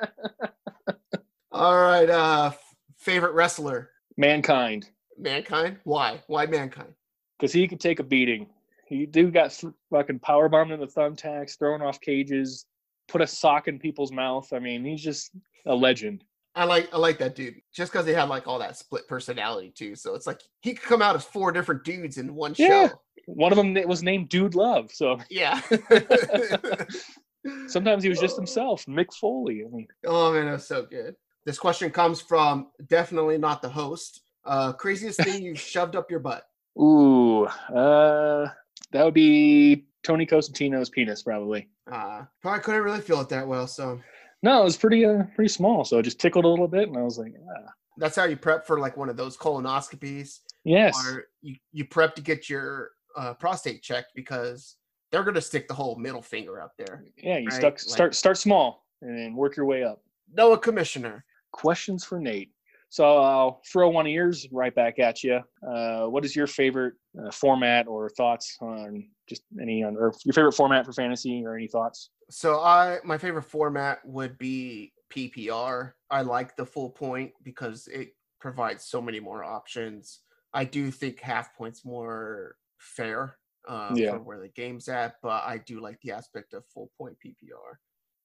All 1.53 1.77
right. 1.77 2.09
Uh, 2.09 2.53
favorite 2.99 3.33
wrestler, 3.33 3.91
Mankind, 4.17 4.89
Mankind. 5.19 5.79
Why? 5.85 6.23
Why 6.27 6.47
Mankind? 6.47 6.93
because 7.39 7.53
he 7.53 7.67
could 7.69 7.81
take 7.81 7.99
a 7.99 8.03
beating. 8.03 8.47
He 8.87 9.05
dude 9.07 9.35
got 9.35 9.53
fucking 9.91 10.21
power 10.21 10.49
bombed 10.49 10.71
in 10.73 10.81
the 10.81 10.87
thumbtacks, 10.87 11.59
thrown 11.59 11.83
off 11.83 12.01
cages, 12.01 12.67
put 13.09 13.21
a 13.21 13.27
sock 13.27 13.69
in 13.69 13.79
people's 13.79 14.13
mouth. 14.13 14.53
I 14.53 14.59
mean, 14.61 14.85
he's 14.85 15.03
just 15.03 15.31
a 15.67 15.75
legend. 15.75 16.25
I 16.55 16.65
like 16.65 16.89
I 16.95 16.97
like 16.99 17.19
that 17.19 17.35
dude. 17.35 17.57
Just 17.75 17.93
because 17.93 18.07
they 18.07 18.15
had 18.15 18.29
like 18.29 18.47
all 18.47 18.59
that 18.61 18.77
split 18.77 19.07
personality 19.09 19.73
too. 19.77 19.95
So 19.97 20.15
it's 20.15 20.27
like 20.27 20.41
he 20.61 20.73
could 20.75 20.89
come 20.89 21.03
out 21.03 21.17
as 21.17 21.25
four 21.25 21.53
different 21.53 21.85
dudes 21.85 22.17
in 22.19 22.35
one 22.35 22.55
Yeah. 22.57 22.89
show. 22.89 23.01
One 23.27 23.51
of 23.53 23.57
them 23.57 23.75
was 23.89 24.03
named 24.05 24.29
Dude 24.29 24.55
Love, 24.55 24.93
so 24.93 25.19
Yeah. 25.29 25.61
sometimes 27.69 28.03
he 28.03 28.09
was 28.09 28.21
just 28.21 28.37
himself, 28.37 28.85
Mick 28.87 29.13
Foley. 29.15 29.65
I 29.65 29.69
mean, 29.69 29.89
Oh 30.07 30.33
man, 30.33 30.47
that's 30.47 30.67
so 30.67 30.85
good. 30.85 31.15
This 31.45 31.59
question 31.59 31.91
comes 31.91 32.21
from 32.21 32.69
definitely 32.89 33.39
not 33.39 33.63
the 33.63 33.69
host. 33.69 34.23
Uh, 34.45 34.73
craziest 34.73 35.21
thing 35.23 35.43
you've 35.45 35.59
shoved 35.61 35.97
up 35.97 36.11
your 36.11 36.21
butt. 36.21 36.45
ooh, 36.79 37.45
uh, 37.47 38.49
that 38.93 39.05
would 39.05 39.15
be 39.15 39.87
Tony 40.03 40.27
Cosentino's 40.27 40.91
penis, 40.91 41.23
probably. 41.23 41.69
Uh, 41.91 42.23
probably 42.43 42.61
couldn't 42.63 42.83
really 42.83 43.01
feel 43.01 43.21
it 43.21 43.29
that 43.29 43.47
well. 43.47 43.67
So 43.67 44.01
No, 44.43 44.61
it 44.61 44.65
was 44.65 44.77
pretty, 44.77 45.05
uh, 45.05 45.25
pretty 45.35 45.49
small, 45.49 45.85
so 45.85 45.99
it 45.99 46.03
just 46.03 46.21
tickled 46.21 46.45
a 46.45 46.49
little 46.49 46.69
bit, 46.69 46.89
and 46.89 46.97
I 46.97 47.03
was 47.03 47.19
like, 47.19 47.33
ah, 47.49 47.71
that's 47.97 48.17
how 48.17 48.25
you 48.25 48.37
prep 48.37 48.67
for 48.67 48.79
like 48.79 48.97
one 48.97 49.09
of 49.09 49.17
those 49.17 49.37
colonoscopies, 49.37 50.41
yes, 50.65 50.95
or 51.07 51.25
you 51.43 51.57
you 51.73 51.85
prep 51.85 52.15
to 52.17 52.23
get 52.23 52.49
your 52.51 52.91
uh, 53.17 53.35
prostate 53.35 53.83
checked 53.83 54.13
because 54.15 54.77
they're 55.11 55.25
gonna 55.25 55.41
stick 55.41 55.67
the 55.69 55.75
whole 55.75 55.97
middle 55.97 56.23
finger 56.23 56.61
up 56.61 56.73
there. 56.77 57.05
yeah. 57.17 57.39
You 57.39 57.47
right, 57.47 57.55
stuck, 57.55 57.73
like- 57.75 57.81
start, 57.81 58.15
start 58.15 58.37
small, 58.39 58.87
and 59.03 59.17
then 59.19 59.35
work 59.35 59.57
your 59.57 59.67
way 59.67 59.83
up. 59.85 60.03
Noah 60.33 60.59
Commissioner. 60.59 61.25
questions 61.53 62.05
for 62.05 62.19
Nate. 62.21 62.51
So 62.89 63.19
I'll 63.19 63.61
throw 63.71 63.89
one 63.91 64.07
of 64.07 64.13
yours 64.13 64.47
right 64.53 64.75
back 64.75 64.99
at 64.99 65.23
you. 65.23 65.41
Uh, 65.67 66.07
what 66.07 66.25
is 66.25 66.37
your 66.37 66.47
favorite 66.47 66.95
uh, 67.21 67.31
format 67.31 67.87
or 67.87 68.09
thoughts 68.11 68.57
on 68.61 69.09
just 69.29 69.43
any 69.61 69.83
on 69.83 69.97
or 69.97 70.13
your 70.25 70.33
favorite 70.33 70.53
format 70.53 70.87
for 70.87 70.93
fantasy 70.93 71.45
or 71.45 71.57
any 71.57 71.69
thoughts? 71.69 72.11
So 72.31 72.61
I 72.61 72.99
my 73.05 73.19
favorite 73.19 73.43
format 73.45 73.99
would 74.05 74.39
be 74.39 74.93
PPR. 75.11 75.93
I 76.11 76.23
like 76.23 76.57
the 76.57 76.67
full 76.67 76.91
point 76.91 77.33
because 77.43 77.87
it 77.89 78.11
provides 78.41 78.85
so 78.85 79.01
many 79.01 79.21
more 79.21 79.45
options. 79.45 80.21
I 80.53 80.65
do 80.65 80.91
think 80.91 81.21
half 81.21 81.55
points 81.57 81.85
more 81.85 82.57
fair 82.79 83.37
um, 83.69 83.97
Yeah. 83.97 84.11
for 84.11 84.21
where 84.21 84.41
the 84.41 84.49
game's 84.49 84.89
at, 84.89 85.17
but 85.23 85.43
I 85.45 85.59
do 85.59 85.81
like 85.81 86.01
the 86.01 86.13
aspect 86.13 86.55
of 86.55 86.65
full 86.67 86.91
point 86.97 87.17
PPR. 87.25 87.77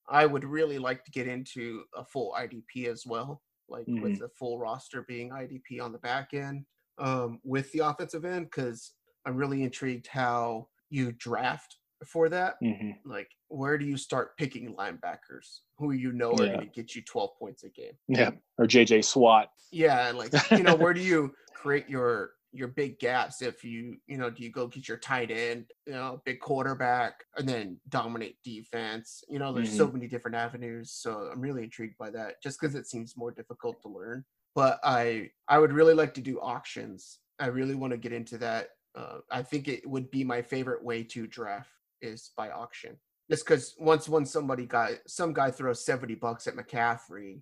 I 0.10 0.26
would 0.26 0.44
really 0.44 0.78
like 0.80 1.04
to 1.06 1.12
get 1.12 1.28
into 1.28 1.84
a 1.96 2.04
full 2.06 2.36
IDP 2.38 2.88
as 2.88 3.06
well, 3.06 3.42
like 3.72 3.88
with 3.88 4.20
the 4.20 4.30
full 4.38 4.60
roster 4.60 5.04
being 5.08 5.30
IDP 5.32 5.82
on 5.82 5.92
the 5.92 5.98
back 6.00 6.34
end 6.34 6.66
um, 7.00 7.40
with 7.44 7.72
the 7.72 7.80
offensive 7.80 8.26
end, 8.26 8.46
because 8.46 8.92
I'm 9.26 9.36
really 9.36 9.64
intrigued 9.64 10.08
how 10.08 10.68
you 10.90 11.14
draft 11.14 11.78
for 12.06 12.30
that 12.30 12.56
hmm 12.62 12.92
like 13.06 13.30
where 13.48 13.78
do 13.78 13.86
you 13.86 13.96
start 13.96 14.36
picking 14.38 14.76
linebackers 14.76 15.60
who 15.78 15.92
you 15.92 16.12
know 16.12 16.32
are 16.32 16.46
Yeah. 16.46 16.56
going 16.56 16.60
to 16.60 16.66
get 16.82 16.96
you 16.96 17.02
12 17.04 17.30
points 17.38 17.64
a 17.64 17.70
game 17.70 17.94
Yeah, 18.08 18.32
or 18.58 18.66
JJ 18.66 19.06
SWAT. 19.06 19.50
yeah 19.72 20.12
like 20.16 20.34
you 20.52 20.64
know 20.64 20.76
where 20.76 20.94
do 20.94 21.02
you 21.02 21.32
create 21.54 21.88
your 21.88 22.32
your 22.54 22.68
big 22.68 23.00
gaps 23.00 23.42
if 23.42 23.64
you 23.64 23.96
you 24.08 24.18
know 24.18 24.30
do 24.30 24.44
you 24.44 24.52
go 24.52 24.68
get 24.68 24.88
your 24.88 24.98
tight 24.98 25.32
end 25.32 25.66
you 25.86 25.94
know 25.94 26.22
big 26.26 26.40
quarterback 26.40 27.24
and 27.38 27.48
then 27.48 27.80
dominate 27.90 28.38
defense 28.44 29.24
you 29.30 29.40
know 29.40 29.54
there's 29.54 29.76
so 29.76 29.90
many 29.90 30.08
different 30.08 30.36
avenues 30.36 30.92
so 30.92 31.30
i'm 31.32 31.40
really 31.40 31.64
intrigued 31.64 31.98
by 31.98 32.10
that 32.10 32.42
just 32.44 32.60
because 32.60 32.76
it 32.76 32.88
seems 32.88 33.16
more 33.16 33.32
difficult 33.32 33.82
to 33.82 33.88
learn 33.88 34.24
but 34.54 34.80
i 34.84 35.30
i 35.48 35.58
would 35.58 35.72
really 35.72 35.94
like 35.94 36.14
to 36.14 36.22
do 36.22 36.40
auctions 36.40 37.20
i 37.40 37.48
really 37.48 37.76
want 37.76 37.92
to 37.92 37.98
get 37.98 38.14
into 38.14 38.38
that 38.38 38.70
uh, 38.96 39.20
i 39.32 39.42
think 39.42 39.68
it 39.68 39.88
would 39.88 40.12
be 40.12 40.24
my 40.24 40.42
favorite 40.42 40.84
way 40.84 41.04
to 41.04 41.28
draft 41.28 41.70
is 42.02 42.32
by 42.36 42.50
auction 42.50 42.98
just 43.30 43.46
because 43.46 43.76
once 43.80 44.10
when 44.10 44.26
somebody 44.26 44.66
guy 44.66 44.96
some 45.08 45.32
guy 45.32 45.50
throws 45.50 45.86
70 45.86 46.16
bucks 46.16 46.48
at 46.48 46.56
mccaffrey 46.56 47.42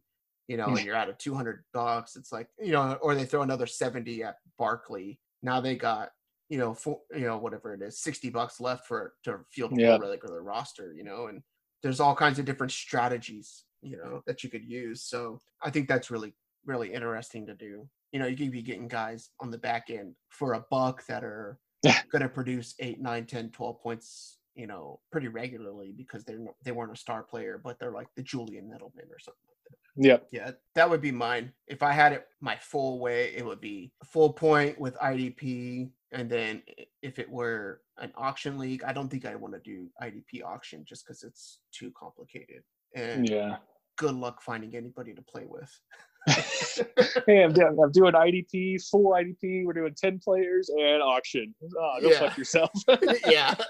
you 0.49 0.57
know, 0.57 0.65
hmm. 0.65 0.77
and 0.77 0.85
you're 0.85 0.95
out 0.95 1.09
of 1.09 1.17
200 1.19 1.63
bucks. 1.73 2.15
It's 2.15 2.31
like, 2.31 2.47
you 2.59 2.71
know, 2.71 2.97
or 3.03 3.13
they 3.13 3.23
throw 3.23 3.43
another 3.43 3.67
70 3.67 4.23
at 4.23 4.37
Barkley. 4.57 5.19
Now 5.43 5.61
they 5.61 5.75
got, 5.75 6.09
you 6.49 6.57
know, 6.57 6.73
for, 6.73 6.99
you 7.13 7.27
know, 7.27 7.37
whatever 7.37 7.71
it 7.75 7.83
is, 7.83 8.01
60 8.01 8.31
bucks 8.31 8.59
left 8.59 8.87
for 8.87 9.13
to 9.25 9.41
field 9.51 9.79
Yeah. 9.79 9.97
regular 9.97 10.41
roster, 10.41 10.91
you 10.91 11.03
know, 11.03 11.27
and 11.27 11.43
there's 11.83 11.99
all 11.99 12.15
kinds 12.15 12.39
of 12.39 12.45
different 12.45 12.71
strategies, 12.71 13.63
you 13.83 13.95
know, 13.95 14.23
that 14.25 14.43
you 14.43 14.49
could 14.49 14.65
use. 14.65 15.03
So 15.03 15.39
I 15.61 15.69
think 15.69 15.87
that's 15.87 16.09
really, 16.09 16.33
really 16.65 16.91
interesting 16.91 17.45
to 17.45 17.53
do. 17.53 17.87
You 18.11 18.19
know, 18.19 18.25
you 18.25 18.35
could 18.35 18.51
be 18.51 18.63
getting 18.63 18.87
guys 18.87 19.29
on 19.39 19.51
the 19.51 19.59
back 19.59 19.91
end 19.91 20.15
for 20.29 20.53
a 20.53 20.65
buck 20.71 21.05
that 21.05 21.23
are 21.23 21.59
going 22.11 22.23
to 22.23 22.27
produce 22.27 22.73
eight, 22.79 22.99
nine, 22.99 23.27
10, 23.27 23.51
12 23.51 23.79
points, 23.83 24.38
you 24.59 24.67
know, 24.67 24.99
pretty 25.09 25.29
regularly 25.29 25.93
because 25.95 26.25
they're, 26.25 26.39
they 26.65 26.73
weren't 26.73 26.91
a 26.91 26.95
star 26.97 27.23
player, 27.23 27.59
but 27.63 27.79
they're 27.79 27.93
like 27.93 28.09
the 28.15 28.21
Julian 28.23 28.65
Edelman 28.65 29.09
or 29.09 29.19
something 29.19 29.47
like 29.47 29.63
that. 29.69 29.77
Yep. 30.05 30.27
Yeah, 30.31 30.51
that 30.75 30.89
would 30.89 30.99
be 31.01 31.13
mine. 31.13 31.53
If 31.67 31.81
I 31.81 31.93
had 31.93 32.11
it 32.11 32.27
my 32.41 32.57
full 32.57 32.99
way, 32.99 33.33
it 33.35 33.45
would 33.45 33.61
be 33.61 33.93
full 34.03 34.33
point 34.33 34.77
with 34.77 34.95
IDP. 34.97 35.91
And 36.11 36.29
then 36.29 36.61
if 37.01 37.19
it 37.19 37.29
were 37.29 37.83
an 37.99 38.11
auction 38.15 38.57
league, 38.57 38.83
I 38.83 38.91
don't 38.91 39.07
think 39.07 39.25
I 39.25 39.35
want 39.35 39.53
to 39.53 39.61
do 39.61 39.87
IDP 40.01 40.43
auction 40.43 40.83
just 40.83 41.05
because 41.05 41.23
it's 41.23 41.59
too 41.71 41.91
complicated. 41.97 42.63
And 42.95 43.29
Yeah. 43.29 43.57
good 43.95 44.15
luck 44.15 44.41
finding 44.41 44.75
anybody 44.75 45.13
to 45.13 45.21
play 45.21 45.45
with. 45.47 45.71
hey, 47.27 47.43
I'm 47.43 47.53
doing, 47.53 47.77
I'm 47.81 47.91
doing 47.91 48.13
IDP, 48.13 48.81
full 48.89 49.11
IDP. 49.11 49.65
We're 49.65 49.73
doing 49.73 49.95
10 49.95 50.19
players 50.19 50.69
and 50.69 51.01
auction. 51.01 51.53
Oh, 51.77 51.97
go 52.01 52.09
Yeah. 52.09 52.19
fuck 52.19 52.37
yourself. 52.37 52.71
yeah. 53.27 53.55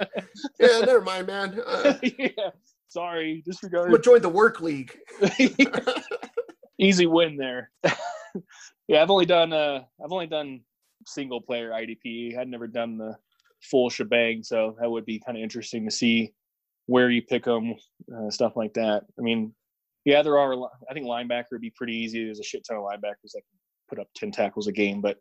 Yeah, 0.59 0.79
never 0.79 1.01
mind, 1.01 1.27
man. 1.27 1.59
Uh, 1.65 1.97
yeah. 2.01 2.49
Sorry, 2.87 3.41
disregard. 3.45 3.89
gonna 3.91 4.01
join 4.01 4.21
the 4.21 4.29
work 4.29 4.61
league. 4.61 4.97
easy 6.79 7.05
win 7.05 7.37
there. 7.37 7.71
yeah, 8.87 9.01
I've 9.01 9.09
only 9.11 9.25
done 9.25 9.53
uh 9.53 9.83
I've 10.03 10.11
only 10.11 10.27
done 10.27 10.61
single 11.05 11.41
player 11.41 11.69
IDP. 11.71 12.37
I'd 12.37 12.47
never 12.47 12.67
done 12.67 12.97
the 12.97 13.15
full 13.61 13.89
shebang, 13.89 14.43
so 14.43 14.75
that 14.79 14.89
would 14.89 15.05
be 15.05 15.19
kind 15.25 15.37
of 15.37 15.43
interesting 15.43 15.85
to 15.85 15.91
see 15.91 16.33
where 16.87 17.09
you 17.09 17.21
pick 17.21 17.43
them, 17.45 17.75
uh, 18.15 18.29
stuff 18.31 18.53
like 18.55 18.73
that. 18.73 19.03
I 19.17 19.21
mean, 19.21 19.53
yeah, 20.05 20.21
there 20.21 20.37
are. 20.37 20.53
I 20.89 20.93
think 20.93 21.05
linebacker 21.05 21.51
would 21.51 21.61
be 21.61 21.71
pretty 21.71 21.95
easy. 21.95 22.23
There's 22.25 22.39
a 22.39 22.43
shit 22.43 22.65
ton 22.67 22.77
of 22.77 22.83
linebackers 22.83 23.31
that 23.33 23.41
can 23.41 23.59
put 23.89 23.99
up 23.99 24.07
ten 24.15 24.31
tackles 24.31 24.67
a 24.67 24.71
game, 24.71 25.01
but 25.01 25.17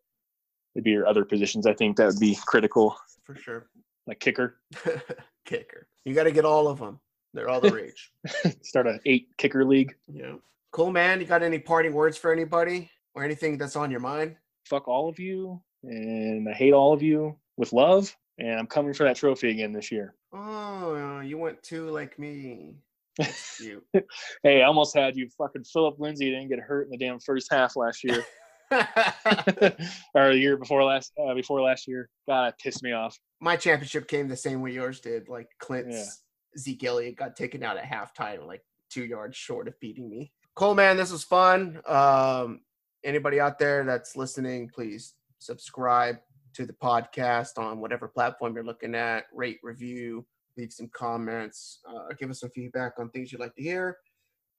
it'd 0.75 0.85
be 0.85 0.91
your 0.91 1.07
other 1.07 1.25
positions. 1.25 1.67
I 1.67 1.75
think 1.75 1.97
that 1.97 2.07
would 2.07 2.21
be 2.21 2.39
critical, 2.47 2.97
For 3.25 3.35
sure. 3.37 3.69
like 4.07 4.21
kicker. 4.21 4.61
Kicker. 5.45 5.89
You 6.05 6.15
got 6.15 6.25
to 6.25 6.31
get 6.31 6.45
all 6.45 6.69
of 6.69 6.79
them. 6.79 7.01
They're 7.33 7.49
all 7.49 7.61
the 7.61 7.71
rage. 7.71 8.13
Start 8.63 8.87
a 8.87 8.99
eight 9.07 9.29
kicker 9.39 9.65
league. 9.65 9.95
Yeah. 10.07 10.35
Cool, 10.73 10.91
man. 10.93 11.21
You 11.21 11.27
got 11.27 11.43
any 11.43 11.59
parting 11.59 11.95
words 11.95 12.19
for 12.19 12.31
anybody 12.31 12.91
or 13.15 13.25
anything 13.25 13.57
that's 13.57 13.75
on 13.75 13.91
your 13.91 14.01
mind? 14.01 14.37
fuck 14.69 14.87
all 14.87 15.09
of 15.09 15.19
you 15.19 15.59
and 15.83 16.47
I 16.49 16.53
hate 16.53 16.73
all 16.75 16.93
of 16.93 17.03
you 17.03 17.37
with 17.57 17.73
love. 17.73 18.15
And 18.39 18.59
I'm 18.59 18.67
coming 18.67 18.93
for 18.93 19.05
that 19.05 19.17
trophy 19.17 19.51
again 19.51 19.73
this 19.73 19.91
year. 19.91 20.15
Oh, 20.33 21.21
you 21.21 21.39
went 21.39 21.63
too 21.63 21.89
like 21.89 22.19
me. 22.19 22.75
Hey, 24.43 24.63
I 24.63 24.67
almost 24.67 24.97
had 24.97 25.17
you 25.17 25.29
fucking 25.37 25.65
Phillip 25.65 25.99
Lindsay 25.99 26.31
didn't 26.31 26.49
get 26.49 26.61
hurt 26.61 26.85
in 26.85 26.91
the 26.91 26.97
damn 26.97 27.19
first 27.21 27.49
half 27.51 27.77
last 27.77 28.05
year 28.05 28.25
or 28.71 30.33
the 30.33 30.39
year 30.39 30.57
before 30.57 30.85
last 30.85 31.13
uh, 31.23 31.35
before 31.35 31.61
last 31.61 31.89
year. 31.89 32.11
God, 32.29 32.47
that 32.47 32.59
pissed 32.59 32.83
me 32.83 32.93
off. 32.93 33.19
My 33.41 33.57
championship 33.57 34.09
came 34.09 34.29
the 34.29 34.37
same 34.37 34.61
way 34.61 34.73
yours 34.73 35.01
did. 35.01 35.29
Like 35.29 35.49
Clint's 35.59 36.23
Zeke 36.59 36.85
Elliott 36.85 37.17
got 37.17 37.37
taken 37.37 37.63
out 37.63 37.77
at 37.77 37.85
halftime, 37.85 38.47
like 38.47 38.63
two 38.91 39.05
yards 39.05 39.37
short 39.37 39.69
of 39.69 39.79
beating 39.81 40.09
me. 40.09 40.33
Cool, 40.55 40.75
man. 40.75 40.97
This 40.97 41.13
was 41.13 41.25
fun. 41.25 41.81
Um, 41.87 42.61
anybody 43.05 43.41
out 43.41 43.59
there 43.59 43.85
that's 43.85 44.17
listening, 44.17 44.69
please 44.69 45.15
subscribe 45.39 46.17
to 46.55 46.67
the 46.67 46.73
podcast 46.73 47.59
on 47.59 47.81
whatever 47.81 48.09
platform 48.09 48.55
you're 48.55 48.65
looking 48.65 48.95
at. 48.95 49.25
Rate, 49.33 49.61
review, 49.63 50.27
leave 50.59 50.73
some 50.73 50.91
comments, 50.93 51.81
uh, 51.89 52.13
give 52.19 52.29
us 52.31 52.41
some 52.41 52.51
feedback 52.51 52.93
on 52.99 53.09
things 53.11 53.33
you'd 53.33 53.41
like 53.41 53.55
to 53.55 53.63
hear. 53.63 53.97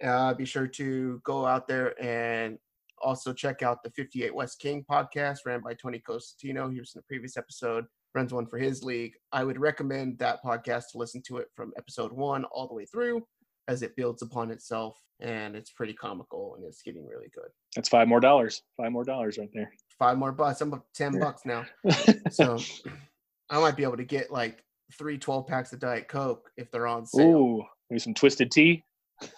Uh, 0.04 0.34
be 0.34 0.46
sure 0.46 0.66
to 0.66 1.22
go 1.26 1.46
out 1.46 1.68
there 1.68 2.02
and 2.02 2.58
Also, 3.02 3.32
check 3.32 3.62
out 3.64 3.82
the 3.82 3.90
58 3.92 4.36
West 4.36 4.60
King 4.60 4.84
podcast 4.90 5.40
ran 5.46 5.62
by 5.62 5.74
Tony 5.74 6.02
Cosentino. 6.06 6.72
He 6.72 6.80
was 6.80 6.94
in 6.94 7.00
the 7.00 7.04
previous 7.04 7.38
episode, 7.38 7.86
runs 8.14 8.34
one 8.34 8.46
for 8.46 8.58
his 8.58 8.84
league. 8.84 9.14
I 9.32 9.46
would 9.46 9.58
recommend 9.58 10.20
that 10.20 10.44
podcast 10.44 10.92
to 10.92 10.98
listen 10.98 11.22
to 11.28 11.38
it 11.38 11.48
from 11.56 11.72
episode 11.78 12.12
one 12.12 12.44
all 12.46 12.68
the 12.68 12.74
way 12.74 12.86
through 12.86 13.26
as 13.70 13.84
it 13.84 13.96
builds 13.96 14.22
upon 14.22 14.52
itself. 14.52 14.98
And 15.22 15.56
it's 15.56 15.72
pretty 15.72 15.94
comical 15.94 16.56
and 16.56 16.66
it's 16.66 16.82
getting 16.82 17.08
really 17.08 17.30
good. 17.34 17.50
That's 17.76 17.88
five 17.88 18.08
more 18.10 18.20
dollars. 18.20 18.64
Five 18.76 18.92
more 18.92 19.06
dollars 19.06 19.38
right 19.38 19.50
there. 19.54 19.72
Five 19.98 20.18
more 20.18 20.34
bucks. 20.34 20.60
I'm 20.60 20.74
up 20.74 20.86
10 20.94 21.20
bucks 21.20 21.44
now. 21.46 21.66
So 22.32 22.58
I 23.50 23.60
might 23.62 23.78
be 23.78 23.84
able 23.84 23.98
to 23.98 24.04
get 24.04 24.30
like 24.30 24.64
three 24.98 25.18
12 25.18 25.48
packs 25.48 25.74
of 25.74 25.80
Diet 25.80 26.08
Coke 26.08 26.50
if 26.58 26.72
they're 26.72 26.88
on 26.88 27.06
sale. 27.06 27.28
Ooh, 27.28 27.64
maybe 27.90 28.00
some 28.00 28.14
twisted 28.14 28.52
tea. 28.52 28.84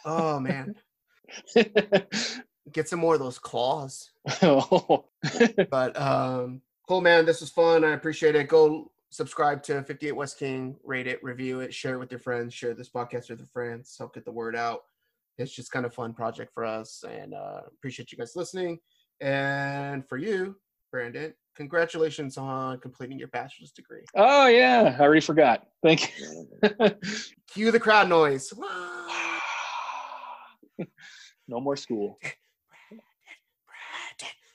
Oh, 0.06 0.40
man. 0.40 0.76
Get 2.72 2.88
some 2.88 3.00
more 3.00 3.16
of 3.16 3.20
those 3.20 3.40
claws. 3.40 4.12
oh. 4.42 5.06
But 5.70 6.00
um, 6.00 6.62
cool, 6.88 7.02
man. 7.02 7.26
This 7.26 7.42
was 7.42 7.50
fun. 7.50 7.84
I 7.84 7.92
appreciate 7.92 8.36
it. 8.36 8.48
Go 8.48 8.92
subscribe 9.12 9.62
to 9.64 9.84
58 9.84 10.14
West 10.14 10.40
King, 10.40 10.76
rate 10.84 11.08
it, 11.08 11.22
review 11.22 11.60
it, 11.60 11.74
share 11.74 11.96
it 11.96 12.00
with 12.00 12.12
your 12.12 12.20
friends, 12.20 12.54
share 12.54 12.74
this 12.74 12.90
podcast 12.90 13.30
with 13.30 13.40
your 13.40 13.48
friends, 13.48 13.96
help 13.98 14.16
get 14.16 14.26
the 14.26 14.32
word 14.32 14.56
out. 14.56 14.82
It's 15.38 15.52
just 15.52 15.72
kind 15.72 15.86
of 15.86 15.94
fun 15.94 16.14
project 16.14 16.54
for 16.54 16.66
us, 16.66 17.04
and 17.10 17.34
uh, 17.34 17.62
appreciate 17.68 18.12
you 18.12 18.18
guys 18.18 18.36
listening. 18.36 18.80
And 19.20 20.08
for 20.08 20.18
you, 20.18 20.56
Brandon, 20.92 21.34
congratulations 21.56 22.38
on 22.38 22.80
completing 22.80 23.18
your 23.18 23.30
bachelor's 23.30 23.72
degree. 23.72 24.04
oh 24.16 24.48
yeah, 24.48 24.96
I 24.98 25.02
already 25.02 25.22
forgot. 25.22 25.66
Thank 25.82 26.12
you. 26.20 26.48
Cue 27.54 27.72
the 27.72 27.80
crowd 27.80 28.10
noise. 28.10 28.52
no 31.48 31.60
more 31.60 31.76
school. 31.76 32.18
Brandon, 32.22 33.00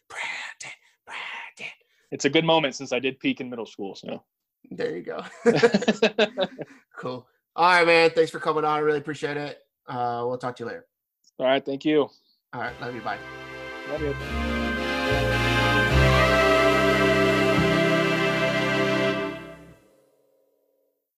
Brandon, 0.09 0.77
Brandon. 1.07 1.72
It's 2.11 2.25
a 2.25 2.31
good 2.31 2.44
moment 2.44 2.75
since 2.75 2.92
I 2.92 2.99
did 2.99 3.18
peak 3.18 3.40
in 3.40 3.51
middle 3.51 3.66
school. 3.66 3.94
So. 3.94 4.22
There 4.70 4.96
you 4.96 5.03
go. 5.03 5.25
cool. 6.96 7.27
All 7.55 7.70
right, 7.70 7.87
man. 7.87 8.11
Thanks 8.11 8.31
for 8.31 8.40
coming 8.40 8.64
on. 8.64 8.77
I 8.77 8.79
really 8.79 8.99
appreciate 8.99 9.37
it. 9.37 9.61
Uh, 9.88 10.25
we'll 10.27 10.38
talk 10.38 10.57
to 10.57 10.64
you 10.64 10.68
later. 10.68 10.87
All 11.38 11.46
right. 11.46 11.64
Thank 11.64 11.85
you. 11.85 12.09
All 12.53 12.61
right. 12.61 12.79
Love 12.81 12.94
you. 12.94 13.01
Bye. 13.01 13.18
Love 13.90 14.03
you. 14.03 15.46